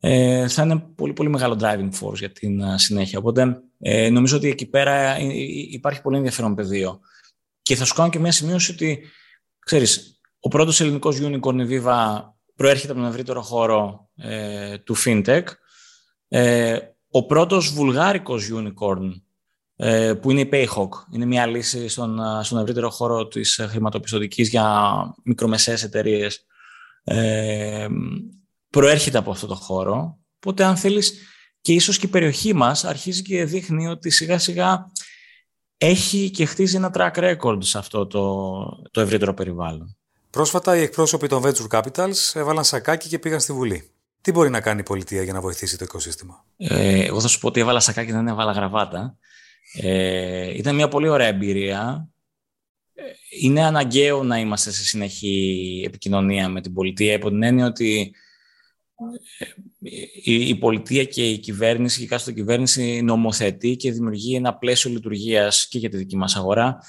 ε, 0.00 0.48
θα 0.48 0.62
είναι 0.62 0.78
πολύ, 0.78 1.12
πολύ 1.12 1.28
μεγάλο 1.28 1.58
driving 1.60 1.90
force 2.00 2.16
για 2.18 2.30
την 2.30 2.60
ε, 2.60 2.78
συνέχεια. 2.78 3.18
Οπότε 3.18 3.62
ε, 3.78 4.10
νομίζω 4.10 4.36
ότι 4.36 4.48
εκεί 4.48 4.66
πέρα 4.66 5.18
υπάρχει 5.70 6.00
πολύ 6.00 6.16
ενδιαφέρον 6.16 6.54
πεδίο. 6.54 7.00
Και 7.62 7.76
θα 7.76 7.84
σου 7.84 7.94
κάνω 7.94 8.10
και 8.10 8.18
μια 8.18 8.32
σημείωση 8.32 8.72
ότι, 8.72 9.02
ξέρεις, 9.58 10.20
ο 10.40 10.48
πρώτος 10.48 10.80
ελληνικός 10.80 11.18
unicorn 11.22 11.58
η 11.58 11.66
Viva 11.70 12.22
προέρχεται 12.60 12.92
από 12.92 13.00
τον 13.00 13.10
ευρύτερο 13.10 13.42
χώρο 13.42 14.08
ε, 14.16 14.78
του 14.78 14.96
FinTech. 15.04 15.42
Ε, 16.28 16.78
ο 17.10 17.26
πρώτος 17.26 17.72
βουλγάρικος 17.72 18.50
unicorn 18.52 19.10
ε, 19.76 20.12
που 20.14 20.30
είναι 20.30 20.40
η 20.40 20.48
Payhawk. 20.52 20.88
Είναι 21.12 21.24
μια 21.24 21.46
λύση 21.46 21.88
στον, 21.88 22.18
στον 22.42 22.58
ευρύτερο 22.58 22.90
χώρο 22.90 23.26
της 23.26 23.66
χρηματοπιστωτικής 23.68 24.48
για 24.48 25.00
μικρομεσαίες 25.24 25.82
εταιρείες. 25.82 26.46
Ε, 27.04 27.86
προέρχεται 28.70 29.18
από 29.18 29.30
αυτό 29.30 29.46
το 29.46 29.54
χώρο. 29.54 30.18
Οπότε 30.36 30.64
αν 30.64 30.76
θέλεις 30.76 31.12
και 31.60 31.72
ίσως 31.72 31.98
και 31.98 32.06
η 32.06 32.10
περιοχή 32.10 32.54
μας 32.54 32.84
αρχίζει 32.84 33.22
και 33.22 33.44
δείχνει 33.44 33.86
ότι 33.86 34.10
σιγά 34.10 34.38
σιγά 34.38 34.86
έχει 35.76 36.30
και 36.30 36.44
χτίζει 36.44 36.76
ένα 36.76 36.90
track 36.94 37.12
record 37.14 37.58
σε 37.58 37.78
αυτό 37.78 38.06
το, 38.06 38.62
το 38.90 39.00
ευρύτερο 39.00 39.34
περιβάλλον. 39.34 39.99
Πρόσφατα 40.30 40.76
οι 40.76 40.82
εκπρόσωποι 40.82 41.28
των 41.28 41.42
Venture 41.44 41.80
Capitals 41.80 42.32
έβαλαν 42.34 42.64
σακάκι 42.64 43.08
και 43.08 43.18
πήγαν 43.18 43.40
στη 43.40 43.52
Βουλή. 43.52 43.90
Τι 44.20 44.32
μπορεί 44.32 44.50
να 44.50 44.60
κάνει 44.60 44.80
η 44.80 44.82
πολιτεία 44.82 45.22
για 45.22 45.32
να 45.32 45.40
βοηθήσει 45.40 45.78
το 45.78 45.84
οικοσύστημα; 45.84 46.44
Ε, 46.56 47.04
εγώ 47.04 47.20
θα 47.20 47.28
σου 47.28 47.38
πω 47.38 47.46
ότι 47.46 47.60
έβαλα 47.60 47.80
σακάκι, 47.80 48.12
δεν 48.12 48.28
έβαλα 48.28 48.52
γραβάτα. 48.52 49.16
Ε, 49.80 50.56
ήταν 50.56 50.74
μια 50.74 50.88
πολύ 50.88 51.08
ωραία 51.08 51.26
εμπειρία. 51.26 52.08
Ε, 52.94 53.02
είναι 53.40 53.64
αναγκαίο 53.64 54.22
να 54.22 54.38
είμαστε 54.38 54.70
σε 54.70 54.84
συνεχή 54.84 55.82
επικοινωνία 55.86 56.48
με 56.48 56.60
την 56.60 56.72
πολιτεία 56.72 57.12
υπό 57.12 57.28
την 57.28 57.42
έννοια 57.42 57.66
ότι 57.66 58.14
ε, 59.38 59.44
η, 60.22 60.48
η 60.48 60.54
πολιτεία 60.54 61.04
και 61.04 61.28
η 61.28 61.38
κυβέρνηση 61.38 62.06
και 62.06 62.30
η 62.30 62.32
κυβέρνηση 62.32 63.02
νομοθετεί 63.02 63.76
και 63.76 63.92
δημιουργεί 63.92 64.34
ένα 64.34 64.54
πλαίσιο 64.54 64.90
λειτουργίας 64.90 65.68
και 65.68 65.78
για 65.78 65.88
τη 65.88 65.96
δική 65.96 66.16
μας 66.16 66.36
αγορά 66.36 66.78
ε, 66.78 66.80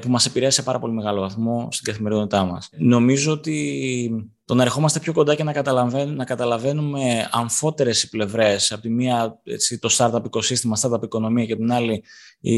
που 0.00 0.10
μας 0.10 0.26
επηρέασε 0.26 0.56
σε 0.56 0.62
πάρα 0.62 0.78
πολύ 0.78 0.92
μεγάλο 0.92 1.20
βαθμό 1.20 1.68
στην 1.70 1.84
καθημερινότητά 1.84 2.44
μας. 2.44 2.68
Νομίζω 2.72 3.32
ότι 3.32 4.30
το 4.44 4.54
να 4.54 4.62
ερχόμαστε 4.62 4.98
πιο 4.98 5.12
κοντά 5.12 5.34
και 5.34 5.44
να 5.44 5.52
καταλαβαίνουμε, 5.52 6.14
να 6.14 6.24
καταλαβαίνουμε 6.24 7.28
αμφότερες 7.30 8.02
οι 8.02 8.08
πλευρές, 8.08 8.72
από 8.72 8.82
τη 8.82 8.90
μία 8.90 9.40
έτσι, 9.44 9.78
το 9.78 9.88
startup 9.98 10.24
οικοσύστημα, 10.24 10.76
startup 10.80 11.02
οικονομία 11.02 11.44
και 11.44 11.56
την 11.56 11.72
άλλη 11.72 12.02
η, 12.40 12.56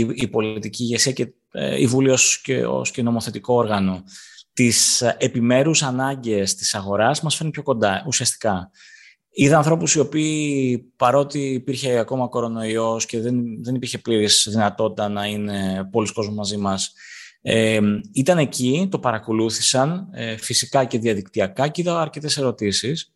η, 0.00 0.08
η 0.14 0.28
πολιτική 0.28 0.82
ηγεσία 0.82 1.12
και 1.12 1.32
ε, 1.50 1.80
η 1.80 1.86
Βουλή 1.86 2.10
ως 2.10 2.40
και, 2.40 2.66
ως 2.66 2.90
και 2.90 3.02
νομοθετικό 3.02 3.54
όργανο, 3.54 4.02
τις 4.52 5.02
επιμέρους 5.02 5.82
ανάγκες 5.82 6.54
της 6.54 6.74
αγοράς 6.74 7.22
μας 7.22 7.36
φέρνει 7.36 7.52
πιο 7.52 7.62
κοντά 7.62 8.04
ουσιαστικά. 8.06 8.70
Είδα 9.40 9.56
ανθρώπους 9.56 9.94
οι 9.94 9.98
οποίοι 9.98 10.78
παρότι 10.96 11.38
υπήρχε 11.38 11.98
ακόμα 11.98 12.28
κορονοϊός 12.28 13.06
και 13.06 13.20
δεν, 13.20 13.64
δεν 13.64 13.74
υπήρχε 13.74 13.98
πλήρης 13.98 14.46
δυνατότητα 14.50 15.08
να 15.08 15.26
είναι 15.26 15.88
πολλοί 15.92 16.12
κόσμοι 16.12 16.34
μαζί 16.34 16.56
μας, 16.56 16.92
ε, 17.40 17.80
ήταν 18.14 18.38
εκεί, 18.38 18.88
το 18.90 18.98
παρακολούθησαν 18.98 20.08
ε, 20.12 20.36
φυσικά 20.36 20.84
και 20.84 20.98
διαδικτυακά 20.98 21.68
και 21.68 21.80
είδα 21.80 22.00
αρκετές 22.00 22.36
ερωτήσεις. 22.36 23.14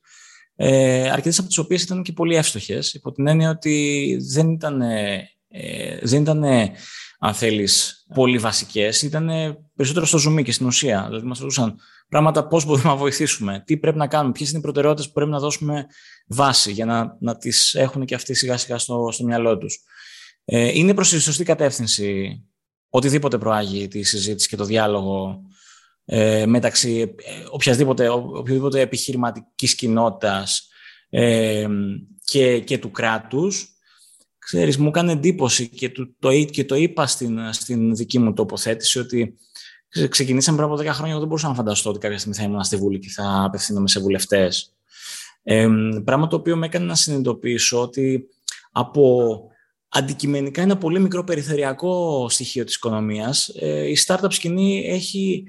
Ε, 0.56 1.10
αρκετές 1.10 1.38
από 1.38 1.48
τις 1.48 1.58
οποίες 1.58 1.82
ήταν 1.82 2.02
και 2.02 2.12
πολύ 2.12 2.36
εύστοχες, 2.36 2.94
υπό 2.94 3.12
την 3.12 3.26
έννοια 3.26 3.50
ότι 3.50 4.16
δεν 4.32 4.50
ήταν, 4.50 4.80
ε, 4.80 5.28
δεν 6.02 6.20
ήταν 6.20 6.44
αν 7.18 7.34
θέλεις, 7.34 8.06
πολύ 8.14 8.38
βασικές, 8.38 9.02
ήταν 9.02 9.30
περισσότερο 9.76 10.06
στο 10.06 10.18
ζουμί 10.18 10.42
και 10.42 10.52
στην 10.52 10.66
ουσία. 10.66 11.04
Δηλαδή 11.08 11.26
μας 11.26 11.38
ρωτούσαν 11.38 11.76
πράγματα 12.12 12.46
πώς 12.46 12.64
μπορούμε 12.64 12.88
να 12.88 12.96
βοηθήσουμε, 12.96 13.62
τι 13.66 13.76
πρέπει 13.76 13.98
να 13.98 14.06
κάνουμε, 14.06 14.32
ποιες 14.32 14.48
είναι 14.48 14.58
οι 14.58 14.62
προτεραιότητες 14.62 15.06
που 15.06 15.12
πρέπει 15.12 15.30
να 15.30 15.38
δώσουμε 15.38 15.86
βάση 16.26 16.72
για 16.72 16.84
να, 16.84 17.16
να 17.20 17.36
τις 17.36 17.74
έχουν 17.74 18.04
και 18.04 18.14
αυτοί 18.14 18.34
σιγά 18.34 18.56
σιγά 18.56 18.78
στο, 18.78 19.08
στο 19.12 19.24
μυαλό 19.24 19.58
τους. 19.58 19.78
Ε, 20.44 20.78
είναι 20.78 20.94
προς 20.94 21.08
τη 21.08 21.20
σωστή 21.20 21.44
κατεύθυνση 21.44 22.40
οτιδήποτε 22.88 23.38
προάγει 23.38 23.88
τη 23.88 24.02
συζήτηση 24.02 24.48
και 24.48 24.56
το 24.56 24.64
διάλογο 24.64 25.42
ε, 26.04 26.46
μεταξύ 26.46 27.00
ε, 27.00 27.44
οποιασδήποτε, 27.50 28.08
οποιοδήποτε 28.08 28.80
επιχειρηματικής 28.80 29.74
κοινότητας 29.74 30.68
ε, 31.08 31.66
και, 32.24 32.60
και 32.60 32.78
του 32.78 32.90
κράτους. 32.90 33.66
Ξέρεις, 34.38 34.78
μου 34.78 34.88
έκανε 34.88 35.12
εντύπωση 35.12 35.68
και 35.68 35.90
το, 35.90 36.14
το, 36.18 36.44
και 36.44 36.64
το 36.64 36.74
είπα 36.74 37.06
στην, 37.06 37.52
στην 37.52 37.94
δική 37.94 38.18
μου 38.18 38.32
τοποθέτηση 38.32 38.98
ότι 38.98 39.36
ξεκινήσαμε 40.08 40.56
πριν 40.56 40.70
από 40.70 40.80
10 40.80 40.86
χρόνια. 40.86 41.10
Εγώ 41.10 41.18
δεν 41.18 41.28
μπορούσα 41.28 41.48
να 41.48 41.54
φανταστώ 41.54 41.90
ότι 41.90 41.98
κάποια 41.98 42.18
στιγμή 42.18 42.36
θα 42.36 42.42
ήμουν 42.42 42.64
στη 42.64 42.76
Βουλή 42.76 42.98
και 42.98 43.08
θα 43.08 43.42
απευθύνομαι 43.44 43.88
σε 43.88 44.00
βουλευτές. 44.00 44.72
Ε, 45.42 45.68
πράγμα 46.04 46.26
το 46.26 46.36
οποίο 46.36 46.56
με 46.56 46.66
έκανε 46.66 46.84
να 46.84 46.94
συνειδητοποιήσω 46.94 47.80
ότι 47.82 48.26
από 48.72 49.40
αντικειμενικά 49.88 50.62
ένα 50.62 50.76
πολύ 50.76 51.00
μικρό 51.00 51.24
περιθωριακό 51.24 52.26
στοιχείο 52.28 52.64
της 52.64 52.74
οικονομίας, 52.74 53.48
ε, 53.48 53.88
η 53.88 53.96
startup 54.06 54.26
σκηνή 54.28 54.84
έχει 54.86 55.46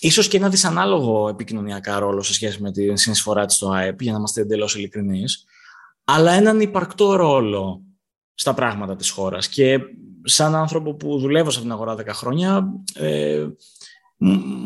ίσως 0.00 0.28
και 0.28 0.36
ένα 0.36 0.48
δυσανάλογο 0.48 1.28
επικοινωνιακά 1.28 1.98
ρόλο 1.98 2.22
σε 2.22 2.34
σχέση 2.34 2.62
με 2.62 2.72
τη 2.72 2.96
συνεισφορά 2.96 3.46
της 3.46 3.56
στο 3.56 3.70
ΑΕΠ, 3.70 4.02
για 4.02 4.12
να 4.12 4.18
είμαστε 4.18 4.40
εντελώς 4.40 4.76
ειλικρινείς, 4.76 5.44
αλλά 6.04 6.32
έναν 6.32 6.60
υπαρκτό 6.60 7.14
ρόλο 7.14 7.82
στα 8.34 8.54
πράγματα 8.54 8.96
της 8.96 9.10
χώρας. 9.10 9.48
Και 9.48 9.78
σαν 10.24 10.54
άνθρωπο 10.54 10.94
που 10.94 11.18
δουλεύω 11.18 11.50
σε 11.50 11.58
αυτήν 11.58 11.72
την 11.72 11.72
αγορά 11.72 11.94
10 11.94 12.14
χρόνια, 12.14 12.72
ε, 12.94 13.46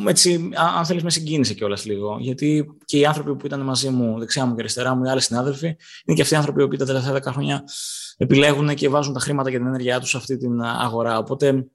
έτσι, 0.06 0.50
αν 0.76 0.84
θέλεις, 0.86 1.02
με 1.02 1.10
συγκίνησε 1.10 1.54
κιόλας 1.54 1.84
λίγο. 1.84 2.16
Γιατί 2.20 2.66
και 2.84 2.98
οι 2.98 3.06
άνθρωποι 3.06 3.36
που 3.36 3.46
ήταν 3.46 3.60
μαζί 3.60 3.88
μου, 3.88 4.18
δεξιά 4.18 4.44
μου 4.44 4.54
και 4.54 4.60
αριστερά 4.60 4.94
μου, 4.94 5.04
οι 5.04 5.08
άλλοι 5.08 5.20
συνάδελφοι, 5.20 5.66
είναι 6.04 6.16
και 6.16 6.22
αυτοί 6.22 6.34
οι 6.34 6.36
άνθρωποι 6.36 6.68
που 6.68 6.76
τα 6.76 6.84
τελευταία 6.84 7.12
10 7.12 7.22
χρόνια 7.22 7.64
επιλέγουν 8.16 8.74
και 8.74 8.88
βάζουν 8.88 9.12
τα 9.12 9.20
χρήματα 9.20 9.50
και 9.50 9.56
την 9.56 9.66
ενέργειά 9.66 10.00
τους 10.00 10.10
σε 10.10 10.16
αυτή 10.16 10.36
την 10.36 10.62
αγορά. 10.62 11.18
Οπότε 11.18 11.66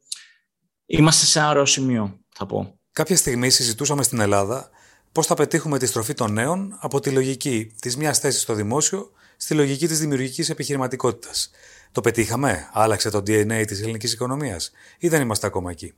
είμαστε 0.86 1.26
σε 1.26 1.40
ένα 1.40 1.50
ωραίο 1.50 1.66
σημείο, 1.66 2.20
θα 2.30 2.46
πω. 2.46 2.80
Κάποια 2.92 3.16
στιγμή 3.16 3.50
συζητούσαμε 3.50 4.04
στην 4.04 4.20
Ελλάδα 4.20 4.70
πώς 5.12 5.28
θα 5.28 5.36
πετύχουμε 5.36 5.78
τη 5.78 5.86
στροφή 5.86 6.14
των 6.14 6.34
νέων 6.34 6.78
από 6.80 7.00
τη 7.00 7.10
λογική 7.10 7.74
της 7.82 7.98
μιας 7.98 8.20
θέσης 8.20 8.42
στο 8.42 8.54
δημόσιο 8.54 9.12
στη 9.38 9.54
λογική 9.54 9.88
της 9.88 10.00
δημιουργικής 10.00 10.50
επιχειρηματικότητας. 10.50 11.50
Το 11.94 12.02
πετύχαμε, 12.02 12.70
άλλαξε 12.72 13.10
το 13.10 13.18
DNA 13.18 13.64
της 13.68 13.82
ελληνικής 13.82 14.14
οικονομίας, 14.14 14.72
ή 15.00 15.08
δεν 15.08 15.22
είμαστε 15.22 15.48
ακόμα 15.48 15.72
εκεί; 15.72 15.94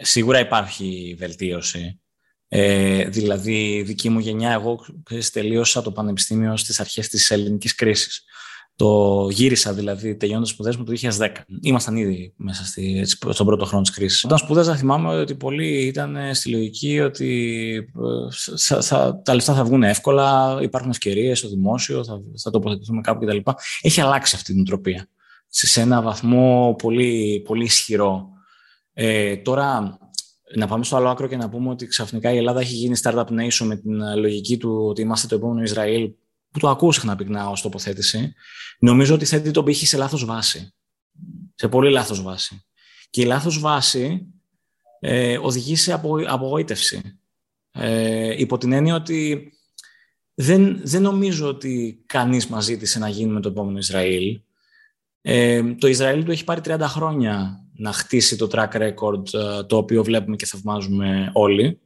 Σίγουρα 0.00 0.40
υπάρχει 0.40 1.16
βελτίωση. 1.18 2.00
Ε, 2.48 3.04
δηλαδή, 3.04 3.82
δική 3.86 4.08
μου 4.08 4.18
γενιά, 4.18 4.52
εγώ 4.52 4.80
τελείωσα 5.32 5.82
το 5.82 5.92
πανεπιστήμιο 5.92 6.56
στις 6.56 6.80
αρχές 6.80 7.08
της 7.08 7.30
ελληνικής 7.30 7.74
κρίσης. 7.74 8.22
Το 8.76 9.28
γύρισα 9.30 9.72
δηλαδή 9.72 10.16
τελειώνοντας 10.16 10.48
σπουδές 10.48 10.76
μου 10.76 10.84
το 10.84 10.92
2010. 10.92 11.28
Ήμασταν 11.62 11.96
ήδη 11.96 12.32
μέσα 12.36 12.64
στη, 12.64 13.04
στον 13.06 13.46
πρώτο 13.46 13.64
χρόνο 13.64 13.82
της 13.82 13.94
κρίσης. 13.94 14.24
Όταν 14.24 14.38
σπούδαζα, 14.38 14.76
θυμάμαι 14.76 15.20
ότι 15.20 15.34
πολλοί 15.34 15.86
ήταν 15.86 16.34
στη 16.34 16.50
λογική 16.50 17.00
ότι 17.00 17.72
ε, 18.56 18.80
θα, 18.80 19.20
τα 19.24 19.34
λεφτά 19.34 19.54
θα 19.54 19.64
βγουν 19.64 19.82
εύκολα, 19.82 20.58
υπάρχουν 20.62 20.90
ευκαιρίες 20.90 21.38
στο 21.38 21.48
δημόσιο, 21.48 22.04
θα, 22.04 22.20
θα 22.42 22.50
τοποθετηθούμε 22.50 23.00
κάπου 23.00 23.26
κτλ. 23.26 23.50
Έχει 23.80 24.00
αλλάξει 24.00 24.34
αυτή 24.34 24.46
την 24.46 24.56
νοοτροπία 24.56 25.08
σε 25.48 25.80
ένα 25.80 26.02
βαθμό 26.02 26.74
πολύ, 26.78 27.42
πολύ 27.46 27.64
ισχυρό. 27.64 28.28
Ε, 28.92 29.36
τώρα, 29.36 29.98
να 30.56 30.66
πάμε 30.66 30.84
στο 30.84 30.96
άλλο 30.96 31.08
άκρο 31.08 31.26
και 31.26 31.36
να 31.36 31.48
πούμε 31.48 31.70
ότι 31.70 31.86
ξαφνικά 31.86 32.32
η 32.32 32.36
Ελλάδα 32.36 32.60
έχει 32.60 32.74
γίνει 32.74 32.96
startup 33.02 33.26
nation 33.26 33.64
με 33.66 33.76
την 33.76 34.18
λογική 34.18 34.56
του 34.56 34.86
ότι 34.88 35.02
είμαστε 35.02 35.26
το 35.26 35.34
επόμενο 35.34 35.62
Ισραήλ, 35.62 36.10
που 36.50 36.58
το 36.58 36.68
ακούω 36.68 36.92
συχνά 36.92 37.16
πυκνά 37.16 37.48
ως 37.48 37.62
τοποθέτηση. 37.62 38.32
Νομίζω 38.78 39.14
ότι 39.14 39.24
θέτει 39.24 39.50
τον 39.50 39.64
πύχη 39.64 39.86
σε 39.86 39.96
λάθος 39.96 40.24
βάση. 40.24 40.74
Σε 41.54 41.68
πολύ 41.68 41.90
λάθος 41.90 42.22
βάση. 42.22 42.64
Και 43.10 43.20
η 43.20 43.24
λάθος 43.24 43.58
βάση 43.58 44.26
ε, 45.00 45.38
οδηγεί 45.38 45.76
σε 45.76 45.92
απο, 45.92 46.16
απογοήτευση. 46.26 47.20
Ε, 47.70 48.40
υπό 48.40 48.58
την 48.58 48.72
έννοια 48.72 48.94
ότι 48.94 49.52
δεν, 50.34 50.80
δεν 50.84 51.02
νομίζω 51.02 51.48
ότι 51.48 52.02
κανείς 52.06 52.46
μας 52.46 52.64
ζήτησε 52.64 52.98
να 52.98 53.08
γίνουμε 53.08 53.40
το 53.40 53.48
επόμενο 53.48 53.78
Ισραήλ. 53.78 54.40
Ε, 55.20 55.74
το 55.74 55.88
Ισραήλ 55.88 56.24
του 56.24 56.30
έχει 56.30 56.44
πάρει 56.44 56.60
30 56.64 56.78
χρόνια 56.80 57.64
να 57.76 57.92
χτίσει 57.92 58.36
το 58.36 58.48
track 58.52 58.72
record 58.72 59.34
ε, 59.34 59.62
το 59.62 59.76
οποίο 59.76 60.04
βλέπουμε 60.04 60.36
και 60.36 60.46
θαυμάζουμε 60.46 61.30
όλοι. 61.32 61.80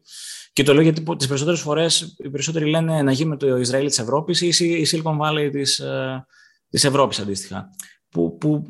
Και 0.52 0.62
το 0.62 0.72
λέω 0.72 0.82
γιατί 0.82 1.02
τις 1.16 1.26
περισσότερες 1.26 1.60
φορές 1.60 2.14
οι 2.18 2.30
περισσότεροι 2.30 2.70
λένε 2.70 3.02
να 3.02 3.12
γίνουμε 3.12 3.36
το 3.36 3.56
Ισραήλ 3.56 3.86
της 3.86 3.98
Ευρώπης 3.98 4.40
ή 4.40 4.48
η 4.58 4.86
Silicon 4.90 5.18
Valley 5.18 5.48
της 5.52 5.80
της 6.72 6.84
Ευρώπης 6.84 7.18
αντίστοιχα. 7.18 7.70
Που, 8.08 8.36
που 8.36 8.64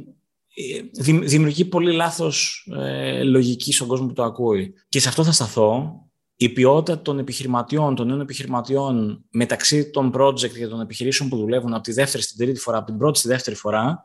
ε, 0.55 0.83
δημιουργεί 1.19 1.65
πολύ 1.65 1.93
λάθος 1.93 2.67
ε, 2.77 3.23
λογική 3.23 3.73
στον 3.73 3.87
κόσμο 3.87 4.07
που 4.07 4.13
το 4.13 4.23
ακούει. 4.23 4.75
Και 4.89 5.01
σε 5.01 5.09
αυτό 5.09 5.25
θα 5.25 5.33
σταθώ. 5.33 5.97
Η 6.37 6.49
ποιότητα 6.49 7.03
των 7.03 7.19
επιχειρηματιών, 7.19 7.95
των 7.95 8.07
νέων 8.07 8.21
επιχειρηματιών 8.21 9.25
μεταξύ 9.31 9.91
των 9.91 10.13
project 10.17 10.51
και 10.51 10.67
των 10.67 10.81
επιχειρήσεων 10.81 11.29
που 11.29 11.37
δουλεύουν 11.37 11.75
από 11.75 11.83
τη 11.83 11.93
δεύτερη 11.93 12.23
στην 12.23 12.39
τρίτη 12.39 12.59
φορά, 12.61 12.77
από 12.77 12.87
την 12.87 12.99
πρώτη 12.99 13.19
στη 13.19 13.29
δεύτερη 13.29 13.57
φορά, 13.57 14.03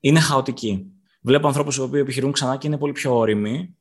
είναι 0.00 0.20
χαοτική. 0.20 0.86
Βλέπω 1.20 1.46
ανθρώπους 1.46 1.76
οι 1.76 1.80
οποίοι 1.80 2.00
επιχειρούν 2.02 2.32
ξανά 2.32 2.56
και 2.56 2.66
είναι 2.66 2.78
πολύ 2.78 2.92
πιο 2.92 3.16
όρημοι 3.16 3.76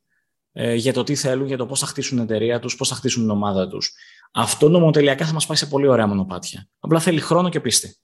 ε, 0.51 0.73
για 0.73 0.93
το 0.93 1.03
τι 1.03 1.15
θέλουν, 1.15 1.47
για 1.47 1.57
το 1.57 1.65
πώς 1.65 1.79
θα 1.79 1.85
χτίσουν 1.85 2.17
την 2.17 2.25
εταιρεία 2.25 2.59
τους, 2.59 2.75
πώς 2.75 2.89
θα 2.89 2.95
χτίσουν 2.95 3.21
την 3.21 3.31
ομάδα 3.31 3.67
τους. 3.67 3.93
Αυτό 4.31 4.69
νομοτελειακά 4.69 5.25
θα 5.25 5.33
μας 5.33 5.45
πάει 5.45 5.57
σε 5.57 5.65
πολύ 5.65 5.87
ωραία 5.87 6.07
μονοπάτια. 6.07 6.67
Απλά 6.79 6.99
θέλει 6.99 7.19
χρόνο 7.19 7.49
και 7.49 7.59
πίστη. 7.59 7.97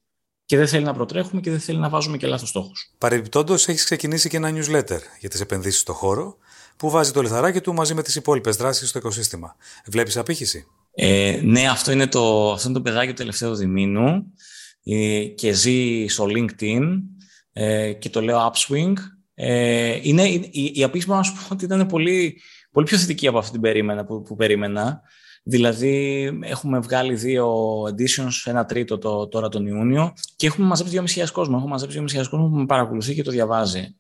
Και 0.45 0.57
δεν 0.57 0.67
θέλει 0.67 0.83
να 0.83 0.93
προτρέχουμε 0.93 1.41
και 1.41 1.49
δεν 1.49 1.59
θέλει 1.59 1.77
να 1.77 1.89
βάζουμε 1.89 2.17
και 2.17 2.27
λάθος 2.27 2.49
στόχους. 2.49 2.93
Παρεμπιπτόντως, 2.97 3.67
έχεις 3.67 3.83
ξεκινήσει 3.83 4.29
και 4.29 4.37
ένα 4.37 4.49
newsletter 4.49 4.99
για 5.19 5.29
τις 5.29 5.41
επενδύσεις 5.41 5.79
στο 5.79 5.93
χώρο, 5.93 6.37
που 6.77 6.89
βάζει 6.89 7.11
το 7.11 7.21
λιθαράκι 7.21 7.61
του 7.61 7.73
μαζί 7.73 7.93
με 7.93 8.01
τις 8.01 8.15
υπόλοιπες 8.15 8.55
δράσεις 8.55 8.89
στο 8.89 8.99
οικοσύστημα. 8.99 9.55
Βλέπεις 9.85 10.17
απήχηση; 10.17 10.65
Ε, 10.95 11.39
ναι, 11.43 11.69
αυτό 11.69 11.91
είναι, 11.91 12.07
το, 12.07 12.51
αυτό 12.51 12.67
είναι 12.67 12.77
το 12.77 12.83
παιδάκι 12.83 13.09
του 13.09 13.13
τελευταίου 13.13 13.55
διμήνου 13.55 14.33
ε, 14.83 15.23
και 15.25 15.51
ζει 15.51 16.05
στο 16.07 16.25
LinkedIn 16.27 16.81
ε, 17.53 17.93
και 17.93 18.09
το 18.09 18.21
λέω 18.21 18.51
Upswing 18.51 18.93
ε, 19.33 19.99
είναι, 20.01 20.23
η, 20.27 20.71
η 20.73 20.83
απήξη 20.83 21.07
μπορώ 21.07 21.19
να 21.19 21.25
σου 21.25 21.33
πω 21.33 21.53
ότι 21.53 21.65
ήταν 21.65 21.87
πολύ, 21.87 22.41
πολύ 22.71 22.85
πιο 22.85 22.97
θετική 22.97 23.27
από 23.27 23.37
αυτή 23.37 23.51
την 23.51 23.61
περίμενα, 23.61 24.05
που, 24.05 24.21
που 24.21 24.35
περίμενα. 24.35 25.01
Δηλαδή, 25.45 26.29
έχουμε 26.41 26.79
βγάλει 26.79 27.15
δύο 27.15 27.81
editions, 27.83 28.31
ένα 28.43 28.65
τρίτο 28.65 28.97
το, 28.97 29.27
τώρα 29.27 29.49
τον 29.49 29.67
Ιούνιο 29.67 30.13
και 30.35 30.47
έχουμε 30.47 30.67
μαζέψει 30.67 31.21
2.500 31.21 31.27
κόσμο. 31.31 31.53
Έχουμε 31.55 31.71
μαζέψει 31.71 32.03
2.500 32.17 32.23
κόσμο 32.29 32.49
που 32.49 32.55
με 32.55 32.65
παρακολουθεί 32.65 33.13
και 33.13 33.23
το 33.23 33.31
διαβάζει. 33.31 33.95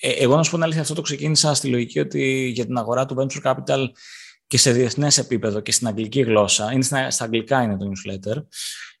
Ε, 0.00 0.10
εγώ 0.10 0.36
να 0.36 0.42
σου 0.42 0.50
πω 0.50 0.56
την 0.56 0.64
αλήθεια, 0.64 0.82
αυτό 0.82 0.94
το 0.94 1.02
ξεκίνησα 1.02 1.54
στη 1.54 1.68
λογική 1.68 1.98
ότι 1.98 2.50
για 2.54 2.66
την 2.66 2.76
αγορά 2.76 3.06
του 3.06 3.16
venture 3.18 3.52
capital 3.52 3.86
και 4.48 4.58
σε 4.58 4.72
διεθνές 4.72 5.18
επίπεδο 5.18 5.60
και 5.60 5.72
στην 5.72 5.86
αγγλική 5.86 6.20
γλώσσα, 6.20 6.72
είναι 6.72 6.82
στα, 6.82 7.10
στα 7.10 7.24
αγγλικά 7.24 7.62
είναι 7.62 7.76
το 7.76 7.90
newsletter, 7.90 8.42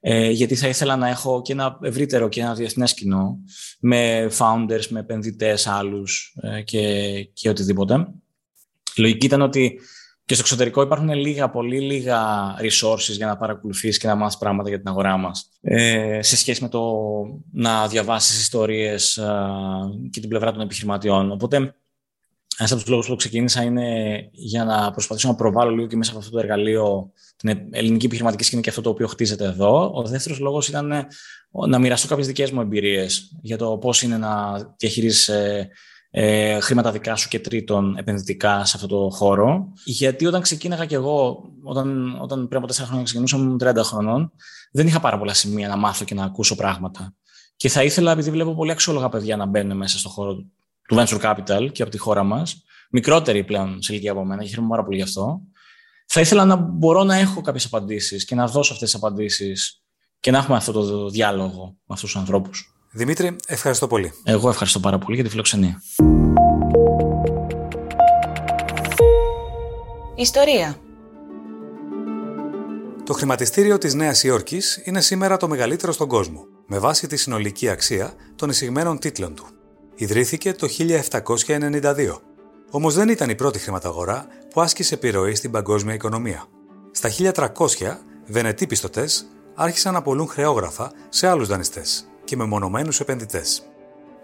ε, 0.00 0.30
γιατί 0.30 0.54
θα 0.54 0.68
ήθελα 0.68 0.96
να 0.96 1.08
έχω 1.08 1.42
και 1.42 1.52
ένα 1.52 1.78
ευρύτερο 1.82 2.28
και 2.28 2.40
ένα 2.40 2.54
διεθνές 2.54 2.94
κοινό 2.94 3.38
με 3.80 4.30
founders, 4.38 4.86
με 4.88 5.00
επενδυτές 5.00 5.66
άλλους 5.66 6.36
ε, 6.42 6.62
και, 6.62 7.22
και 7.32 7.48
οτιδήποτε. 7.48 7.94
Η 8.94 9.00
λογική 9.00 9.26
ήταν 9.26 9.40
ότι 9.40 9.80
και 10.24 10.34
στο 10.34 10.42
εξωτερικό 10.42 10.82
υπάρχουν 10.82 11.08
λίγα, 11.14 11.50
πολύ 11.50 11.80
λίγα 11.80 12.20
resources 12.60 13.16
για 13.16 13.26
να 13.26 13.36
παρακολουθείς 13.36 13.98
και 13.98 14.06
να 14.06 14.14
μάθεις 14.14 14.38
πράγματα 14.38 14.68
για 14.68 14.78
την 14.78 14.88
αγορά 14.88 15.16
μας. 15.16 15.48
Ε, 15.60 16.22
σε 16.22 16.36
σχέση 16.36 16.62
με 16.62 16.68
το 16.68 16.82
να 17.52 17.88
διαβάσεις 17.88 18.40
ιστορίες 18.40 19.16
ε, 19.16 19.26
και 20.10 20.20
την 20.20 20.28
πλευρά 20.28 20.52
των 20.52 20.60
επιχειρηματιών. 20.60 21.30
Οπότε, 21.30 21.74
ένας 22.58 22.72
από 22.72 22.80
τους 22.80 22.90
λόγους 22.90 23.06
που 23.06 23.16
ξεκίνησα 23.16 23.62
είναι 23.62 24.18
για 24.32 24.64
να 24.64 24.90
προσπαθήσω 24.90 25.28
να 25.28 25.34
προβάλλω 25.34 25.70
λίγο 25.70 25.86
και 25.86 25.96
μέσα 25.96 26.10
από 26.10 26.20
αυτό 26.20 26.30
το 26.30 26.38
εργαλείο 26.38 27.12
την 27.36 27.68
ελληνική 27.70 28.06
επιχειρηματική 28.06 28.44
σκηνή 28.44 28.62
και 28.62 28.68
αυτό 28.68 28.80
το 28.80 28.90
οποίο 28.90 29.06
χτίζεται 29.06 29.44
εδώ. 29.44 29.90
Ο 29.94 30.02
δεύτερος 30.02 30.38
λόγος 30.38 30.68
ήταν 30.68 30.92
ε, 30.92 31.06
να 31.68 31.78
μοιραστώ 31.78 32.08
κάποιες 32.08 32.26
δικές 32.26 32.50
μου 32.50 32.60
εμπειρίες 32.60 33.36
για 33.42 33.56
το 33.56 33.78
πώς 33.78 34.02
είναι 34.02 34.16
να 34.16 34.58
διαχειρίζει 34.76 35.32
ε, 36.10 36.60
χρήματα 36.60 36.92
δικά 36.92 37.16
σου 37.16 37.28
και 37.28 37.38
τρίτον 37.38 37.96
επενδυτικά 37.96 38.64
σε 38.64 38.72
αυτό 38.76 38.86
το 38.86 39.10
χώρο. 39.10 39.72
Γιατί 39.84 40.26
όταν 40.26 40.42
ξεκίναγα 40.42 40.84
κι 40.84 40.94
εγώ, 40.94 41.42
όταν, 41.62 42.18
όταν 42.20 42.46
πριν 42.46 42.58
από 42.58 42.66
τέσσερα 42.66 42.86
χρόνια 42.86 43.04
ξεκινούσα, 43.04 43.36
ήμουν 43.36 43.60
30 43.64 43.76
χρονών, 43.76 44.32
δεν 44.72 44.86
είχα 44.86 45.00
πάρα 45.00 45.18
πολλά 45.18 45.34
σημεία 45.34 45.68
να 45.68 45.76
μάθω 45.76 46.04
και 46.04 46.14
να 46.14 46.24
ακούσω 46.24 46.56
πράγματα. 46.56 47.14
Και 47.56 47.68
θα 47.68 47.84
ήθελα, 47.84 48.12
επειδή 48.12 48.30
βλέπω 48.30 48.54
πολύ 48.54 48.70
αξιόλογα 48.70 49.08
παιδιά 49.08 49.36
να 49.36 49.46
μπαίνουν 49.46 49.76
μέσα 49.76 49.98
στον 49.98 50.10
χώρο 50.10 50.44
του 50.88 50.96
venture 50.96 51.20
capital 51.20 51.68
και 51.72 51.82
από 51.82 51.90
τη 51.90 51.98
χώρα 51.98 52.22
μας, 52.22 52.62
μικρότεροι 52.90 53.44
πλέον 53.44 53.82
σε 53.82 53.92
ηλικία 53.92 54.12
από 54.12 54.24
μένα, 54.24 54.42
και 54.42 54.48
χαίρομαι 54.48 54.68
πάρα 54.68 54.84
πολύ 54.84 54.96
γι' 54.96 55.02
αυτό, 55.02 55.40
θα 56.06 56.20
ήθελα 56.20 56.44
να 56.44 56.56
μπορώ 56.56 57.04
να 57.04 57.14
έχω 57.14 57.40
κάποιες 57.40 57.64
απαντήσεις 57.64 58.24
και 58.24 58.34
να 58.34 58.46
δώσω 58.46 58.72
αυτές 58.72 58.90
τις 58.90 58.98
απαντήσεις 59.02 59.82
και 60.20 60.30
να 60.30 60.38
έχουμε 60.38 60.56
αυτό 60.56 60.72
το 60.72 61.08
διάλογο 61.08 61.64
με 61.64 61.94
αυτούς 61.94 62.10
τους 62.10 62.20
ανθρώπους. 62.20 62.72
Δημήτρη, 62.90 63.36
ευχαριστώ 63.46 63.86
πολύ. 63.86 64.12
Εγώ 64.24 64.48
ευχαριστώ 64.48 64.80
πάρα 64.80 64.98
πολύ 64.98 65.14
για 65.14 65.24
τη 65.24 65.30
φιλοξενία. 65.30 65.82
Ιστορία 70.16 70.76
Το 73.04 73.12
χρηματιστήριο 73.12 73.78
της 73.78 73.94
Νέας 73.94 74.22
Υόρκης 74.22 74.80
είναι 74.84 75.00
σήμερα 75.00 75.36
το 75.36 75.48
μεγαλύτερο 75.48 75.92
στον 75.92 76.08
κόσμο, 76.08 76.44
με 76.66 76.78
βάση 76.78 77.06
τη 77.06 77.16
συνολική 77.16 77.68
αξία 77.68 78.12
των 78.36 78.48
εισηγμένων 78.48 78.98
τίτλων 78.98 79.34
του. 79.34 79.57
Ιδρύθηκε 80.00 80.52
το 80.52 80.68
1792. 81.46 82.20
Όμως 82.70 82.94
δεν 82.94 83.08
ήταν 83.08 83.30
η 83.30 83.34
πρώτη 83.34 83.58
χρηματαγορά 83.58 84.26
που 84.50 84.60
άσκησε 84.60 84.94
επιρροή 84.94 85.34
στην 85.34 85.50
παγκόσμια 85.50 85.94
οικονομία. 85.94 86.44
Στα 86.90 87.08
1300, 87.08 87.96
Βενετοί 88.26 88.66
πιστωτές 88.66 89.26
άρχισαν 89.54 89.92
να 89.92 90.02
πουλούν 90.02 90.28
χρεόγραφα 90.28 90.92
σε 91.08 91.26
άλλους 91.26 91.48
δανειστές 91.48 92.08
και 92.24 92.36
μεμονωμένους 92.36 93.00
επενδυτές. 93.00 93.62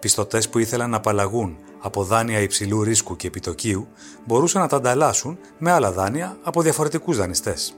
Πιστωτέ 0.01 0.43
που 0.51 0.59
ήθελαν 0.59 0.91
να 0.91 0.97
απαλλαγούν 0.97 1.57
από 1.81 2.05
δάνεια 2.05 2.41
υψηλού 2.41 2.83
ρίσκου 2.83 3.17
και 3.17 3.27
επιτοκίου 3.27 3.89
μπορούσαν 4.25 4.61
να 4.61 4.69
τα 4.69 4.77
ανταλλάσσουν 4.77 5.39
με 5.59 5.71
άλλα 5.71 5.93
δάνεια 5.93 6.39
από 6.43 6.63
διαφορετικούς 6.63 7.17
δανειστές. 7.17 7.75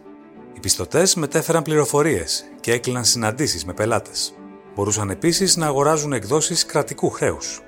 Οι 0.52 0.60
πιστωτέ 0.60 1.06
μετέφεραν 1.16 1.62
πληροφορίες 1.62 2.44
και 2.60 2.72
έκλειναν 2.72 3.04
συναντήσεις 3.04 3.64
με 3.64 3.72
πελάτες. 3.72 4.34
Μπορούσαν 4.74 5.10
επίσης 5.10 5.56
να 5.56 5.66
αγοράζουν 5.66 6.12
εκδόσεις 6.12 6.66
κρατικού 6.66 7.10
χρέους. 7.10 7.60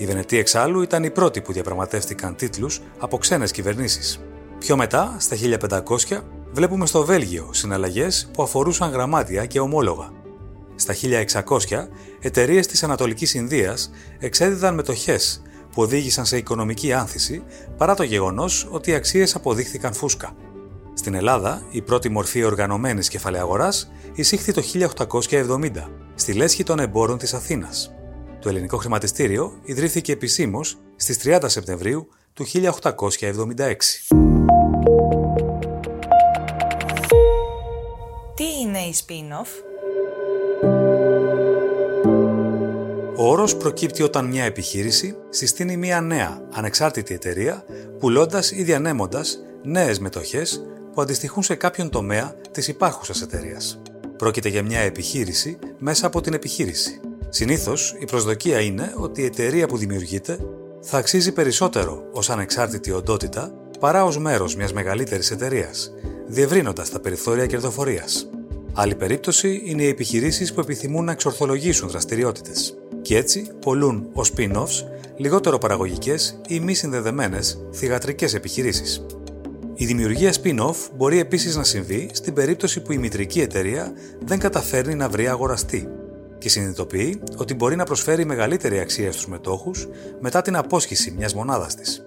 Οι 0.00 0.06
Βενετοί 0.06 0.38
εξάλλου 0.38 0.82
ήταν 0.82 1.04
οι 1.04 1.10
πρώτοι 1.10 1.40
που 1.40 1.52
διαπραγματεύτηκαν 1.52 2.36
τίτλους 2.36 2.80
από 2.98 3.18
ξένες 3.18 3.50
κυβερνήσεις. 3.50 4.20
Πιο 4.58 4.76
μετά, 4.76 5.16
στα 5.18 5.36
1500, 5.36 6.24
βλέπουμε 6.52 6.86
στο 6.86 7.04
Βέλγιο 7.04 7.48
συναλλαγές 7.52 8.30
που 8.32 8.42
αφορούσαν 8.42 8.90
γραμμάτια 8.90 9.46
και 9.46 9.60
ομόλογα. 9.60 10.10
Στα 10.74 10.94
1600, 10.94 11.88
εταιρείες 12.20 12.66
της 12.66 12.82
Ανατολικής 12.82 13.34
Ινδίας 13.34 13.90
εξέδιδαν 14.18 14.74
μετοχές 14.74 15.42
που 15.72 15.82
οδήγησαν 15.82 16.26
σε 16.26 16.36
οικονομική 16.36 16.92
άνθηση 16.92 17.42
παρά 17.76 17.94
το 17.94 18.02
γεγονός 18.02 18.68
ότι 18.70 18.90
οι 18.90 18.94
αξίες 18.94 19.34
αποδείχθηκαν 19.34 19.94
φούσκα. 19.94 20.32
Στην 20.94 21.14
Ελλάδα, 21.14 21.62
η 21.70 21.82
πρώτη 21.82 22.08
μορφή 22.08 22.44
οργανωμένης 22.44 23.08
κεφαλαία 23.08 23.40
αγοράς 23.40 23.90
εισήχθη 24.14 24.52
το 24.52 24.62
1870 24.62 25.90
στη 26.14 26.32
λέσχη 26.32 26.62
των 26.62 26.78
εμπόρων 26.78 27.18
της 27.18 27.34
Αθήνας. 27.34 27.92
Το 28.40 28.48
ελληνικό 28.48 28.76
χρηματιστήριο 28.76 29.58
ιδρύθηκε 29.62 30.12
επισήμως 30.12 30.78
στις 30.96 31.18
30 31.24 31.40
Σεπτεμβρίου 31.46 32.08
του 32.32 32.46
1876. 32.46 33.76
Τι 38.34 38.44
είναι 38.60 38.78
η 38.78 38.94
spin-off? 39.06 39.48
Ο 43.16 43.30
όρος 43.30 43.56
προκύπτει 43.56 44.02
όταν 44.02 44.26
μια 44.26 44.44
επιχείρηση 44.44 45.16
συστήνει 45.28 45.76
μια 45.76 46.00
νέα 46.00 46.42
ανεξάρτητη 46.52 47.14
εταιρεία 47.14 47.64
πουλώντας 47.98 48.50
ή 48.50 48.62
διανέμοντας 48.62 49.38
νέες 49.62 49.98
μετοχές 49.98 50.64
που 50.92 51.00
αντιστοιχούν 51.00 51.42
σε 51.42 51.54
κάποιον 51.54 51.90
τομέα 51.90 52.34
της 52.50 52.68
υπάρχουσας 52.68 53.22
εταιρείας. 53.22 53.80
Πρόκειται 54.16 54.48
για 54.48 54.62
μια 54.62 54.80
επιχείρηση 54.80 55.58
μέσα 55.78 56.06
από 56.06 56.20
την 56.20 56.32
επιχείρηση. 56.32 57.00
Συνήθως 57.30 57.96
η 57.98 58.04
προσδοκία 58.04 58.60
είναι 58.60 58.92
ότι 58.96 59.20
η 59.20 59.24
εταιρεία 59.24 59.66
που 59.66 59.76
δημιουργείται 59.76 60.38
θα 60.80 60.98
αξίζει 60.98 61.32
περισσότερο 61.32 62.08
ως 62.12 62.30
ανεξάρτητη 62.30 62.90
οντότητα 62.90 63.52
παρά 63.80 64.04
ως 64.04 64.18
μέρος 64.18 64.56
μιας 64.56 64.72
μεγαλύτερης 64.72 65.30
εταιρείας, 65.30 65.92
διευρύνοντας 66.26 66.90
τα 66.90 67.00
περιθώρια 67.00 67.46
κερδοφορίας. 67.46 68.28
Άλλη 68.72 68.94
περίπτωση 68.94 69.62
είναι 69.64 69.82
οι 69.82 69.88
επιχειρήσεις 69.88 70.52
που 70.52 70.60
επιθυμούν 70.60 71.04
να 71.04 71.12
εξορθολογήσουν 71.12 71.88
δραστηριότητες 71.88 72.78
και 73.02 73.16
έτσι 73.16 73.50
πολλούν 73.60 74.08
ως 74.12 74.32
spin-offs 74.36 74.84
λιγότερο 75.16 75.58
παραγωγικές 75.58 76.40
ή 76.48 76.60
μη 76.60 76.74
συνδεδεμένες 76.74 77.58
θηγατρικές 77.72 78.34
επιχειρήσεις. 78.34 79.06
Η 79.74 79.86
δημιουργία 79.86 80.32
spin-off 80.42 80.76
μπορεί 80.96 81.18
επίσης 81.18 81.56
να 81.56 81.64
συμβεί 81.64 82.10
στην 82.12 82.34
περίπτωση 82.34 82.82
που 82.82 82.92
η 82.92 82.98
μητρική 82.98 83.40
εταιρεία 83.40 83.92
δεν 84.24 84.38
καταφέρνει 84.38 84.94
να 84.94 85.08
βρει 85.08 85.28
αγοραστή 85.28 85.88
και 86.38 86.48
συνειδητοποιεί 86.48 87.22
ότι 87.36 87.54
μπορεί 87.54 87.76
να 87.76 87.84
προσφέρει 87.84 88.24
μεγαλύτερη 88.24 88.78
αξία 88.78 89.12
στους 89.12 89.26
μετόχους 89.26 89.88
μετά 90.20 90.42
την 90.42 90.56
απόσχηση 90.56 91.10
μιας 91.10 91.34
μονάδας 91.34 91.74
της. 91.74 92.02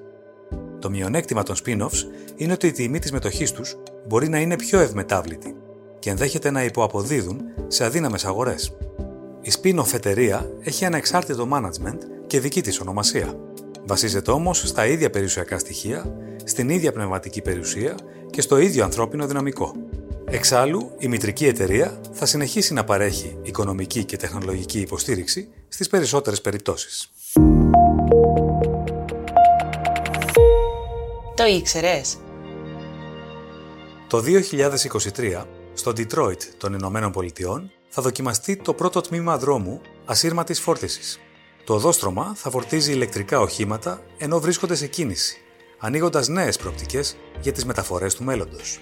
Το 0.79 0.89
μειονέκτημα 0.89 1.43
των 1.43 1.55
spin-offs 1.65 2.05
είναι 2.35 2.53
ότι 2.53 2.67
η 2.67 2.71
τιμή 2.71 2.99
της 2.99 3.11
μετοχής 3.11 3.51
τους 3.51 3.77
μπορεί 4.07 4.29
να 4.29 4.39
είναι 4.39 4.55
πιο 4.55 4.79
ευμετάβλητη 4.79 5.55
και 5.99 6.09
ενδέχεται 6.09 6.51
να 6.51 6.63
υποαποδίδουν 6.63 7.41
σε 7.67 7.85
αδύναμες 7.85 8.25
αγορές. 8.25 8.77
Η 9.41 9.51
spin-off 9.61 9.93
εταιρεία 9.93 10.51
έχει 10.63 10.83
ένα 10.83 10.97
εξάρτητο 10.97 11.47
management 11.53 11.97
και 12.27 12.39
δική 12.39 12.61
της 12.61 12.79
ονομασία. 12.79 13.35
Βασίζεται 13.85 14.31
όμως 14.31 14.59
στα 14.67 14.85
ίδια 14.85 15.09
περιουσιακά 15.09 15.59
στοιχεία, 15.59 16.15
στην 16.43 16.69
ίδια 16.69 16.91
πνευματική 16.91 17.41
περιουσία 17.41 17.95
και 18.29 18.41
στο 18.41 18.57
ίδιο 18.57 18.83
ανθρώπινο 18.83 19.27
δυναμικό. 19.27 19.73
Εξάλλου, 20.33 20.91
η 20.99 21.07
μητρική 21.07 21.45
εταιρεία 21.45 22.01
θα 22.11 22.25
συνεχίσει 22.25 22.73
να 22.73 22.83
παρέχει 22.83 23.37
οικονομική 23.41 24.03
και 24.03 24.17
τεχνολογική 24.17 24.79
υποστήριξη 24.79 25.49
στις 25.67 25.87
περισσότερες 25.87 26.41
περιπτώσεις. 26.41 27.11
Το 31.35 31.45
ήξερες; 31.45 32.17
Το 34.07 34.21
2023, 34.21 35.45
στο 35.73 35.91
Detroit 35.91 36.43
των 36.57 36.73
Ηνωμένων 36.73 37.11
Πολιτειών, 37.11 37.71
θα 37.89 38.01
δοκιμαστεί 38.01 38.55
το 38.55 38.73
πρώτο 38.73 39.01
τμήμα 39.01 39.37
δρόμου 39.37 39.81
ασύρματης 40.05 40.59
φόρτισης. 40.59 41.19
Το 41.63 41.73
οδόστρωμα 41.73 42.33
θα 42.35 42.49
φορτίζει 42.49 42.91
ηλεκτρικά 42.91 43.39
οχήματα 43.39 44.01
ενώ 44.17 44.39
βρίσκονται 44.39 44.75
σε 44.75 44.87
κίνηση, 44.87 45.37
ανοίγοντας 45.77 46.27
νέες 46.27 46.57
προοπτικές 46.57 47.17
για 47.41 47.51
τις 47.51 47.65
μεταφορές 47.65 48.15
του 48.15 48.23
μέλλοντος. 48.23 48.79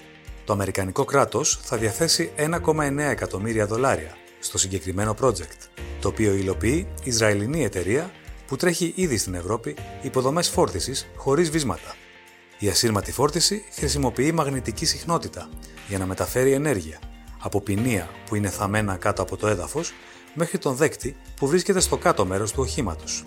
Το 0.49 0.55
Αμερικανικό 0.55 1.05
κράτος 1.05 1.59
θα 1.61 1.77
διαθέσει 1.77 2.31
1,9 2.35 2.97
εκατομμύρια 2.97 3.65
δολάρια 3.65 4.15
στο 4.39 4.57
συγκεκριμένο 4.57 5.15
project, 5.21 5.57
το 6.01 6.07
οποίο 6.07 6.33
υλοποιεί 6.33 6.87
Ισραηλινή 7.03 7.63
εταιρεία 7.63 8.11
που 8.47 8.55
τρέχει 8.55 8.93
ήδη 8.95 9.17
στην 9.17 9.33
Ευρώπη 9.33 9.75
υποδομές 10.01 10.49
φόρτισης 10.49 11.07
χωρίς 11.15 11.49
βίσματα. 11.49 11.95
Η 12.59 12.69
ασύρματη 12.69 13.11
φόρτιση 13.11 13.63
χρησιμοποιεί 13.71 14.31
μαγνητική 14.31 14.85
συχνότητα 14.85 15.49
για 15.87 15.97
να 15.97 16.05
μεταφέρει 16.05 16.51
ενέργεια 16.51 16.99
από 17.39 17.61
ποινία 17.61 18.09
που 18.25 18.35
είναι 18.35 18.49
θαμμένα 18.49 18.95
κάτω 18.95 19.21
από 19.21 19.37
το 19.37 19.47
έδαφος 19.47 19.93
μέχρι 20.33 20.57
τον 20.57 20.75
δέκτη 20.75 21.15
που 21.35 21.47
βρίσκεται 21.47 21.79
στο 21.79 21.97
κάτω 21.97 22.25
μέρος 22.25 22.51
του 22.51 22.61
οχήματος. 22.61 23.23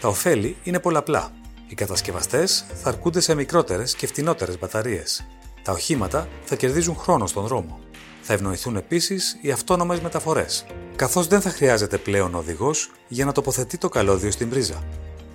Τα 0.00 0.08
ωφέλη 0.08 0.56
είναι 0.62 0.80
πολλαπλά. 0.80 1.32
Οι 1.68 1.74
κατασκευαστές 1.74 2.66
θα 2.74 2.88
αρκούνται 2.88 3.20
σε 3.20 3.34
μικρότερες 3.34 3.94
και 3.94 4.06
φτηνότερες 4.06 4.58
μπαταρίες. 4.58 5.26
Τα 5.66 5.72
οχήματα 5.72 6.28
θα 6.44 6.56
κερδίζουν 6.56 6.96
χρόνο 6.96 7.26
στον 7.26 7.46
δρόμο. 7.46 7.78
Θα 8.22 8.32
ευνοηθούν 8.32 8.76
επίσης 8.76 9.38
οι 9.40 9.50
αυτόνομες 9.50 10.00
μεταφορές, 10.00 10.66
καθώς 10.96 11.26
δεν 11.26 11.40
θα 11.40 11.50
χρειάζεται 11.50 11.98
πλέον 11.98 12.34
οδηγός 12.34 12.90
για 13.08 13.24
να 13.24 13.32
τοποθετεί 13.32 13.78
το 13.78 13.88
καλώδιο 13.88 14.30
στην 14.30 14.48
πρίζα. 14.48 14.82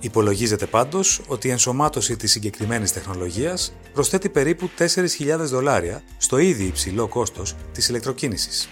Υπολογίζεται 0.00 0.66
πάντως 0.66 1.20
ότι 1.26 1.48
η 1.48 1.50
ενσωμάτωση 1.50 2.16
της 2.16 2.30
συγκεκριμένης 2.30 2.92
τεχνολογίας 2.92 3.72
προσθέτει 3.92 4.28
περίπου 4.28 4.70
4.000 4.78 5.36
δολάρια 5.38 6.02
στο 6.16 6.38
ήδη 6.38 6.64
υψηλό 6.64 7.08
κόστος 7.08 7.54
της 7.72 7.88
ηλεκτροκίνησης. 7.88 8.68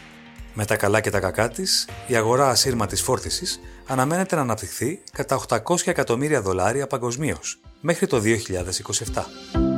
Με 0.54 0.64
τα 0.64 0.76
καλά 0.76 1.00
και 1.00 1.10
τα 1.10 1.20
κακά 1.20 1.48
της, 1.48 1.88
η 2.06 2.16
αγορά 2.16 2.48
ασύρματης 2.48 3.02
φόρτισης 3.02 3.60
αναμένεται 3.86 4.34
να 4.34 4.40
αναπτυχθεί 4.40 5.02
κατά 5.12 5.40
800 5.48 5.76
εκατομμύρια 5.84 6.42
δολάρια 6.42 6.86
παγκοσμίως 6.86 7.60
μέχρι 7.80 8.06
το 8.06 8.20
2027. 8.20 9.69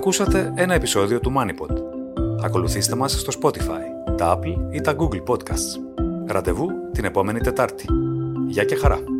Ακούσατε 0.00 0.52
ένα 0.56 0.74
επεισόδιο 0.74 1.20
του 1.20 1.32
MoneyPod. 1.36 1.76
Ακολουθήστε 2.42 2.94
μας 2.94 3.12
στο 3.12 3.32
Spotify, 3.42 4.14
τα 4.16 4.38
Apple 4.38 4.74
ή 4.74 4.80
τα 4.80 4.94
Google 4.98 5.22
Podcasts. 5.32 6.00
Ραντεβού 6.26 6.68
την 6.92 7.04
επόμενη 7.04 7.40
Τετάρτη. 7.40 7.84
Γεια 8.46 8.64
και 8.64 8.76
χαρά! 8.76 9.19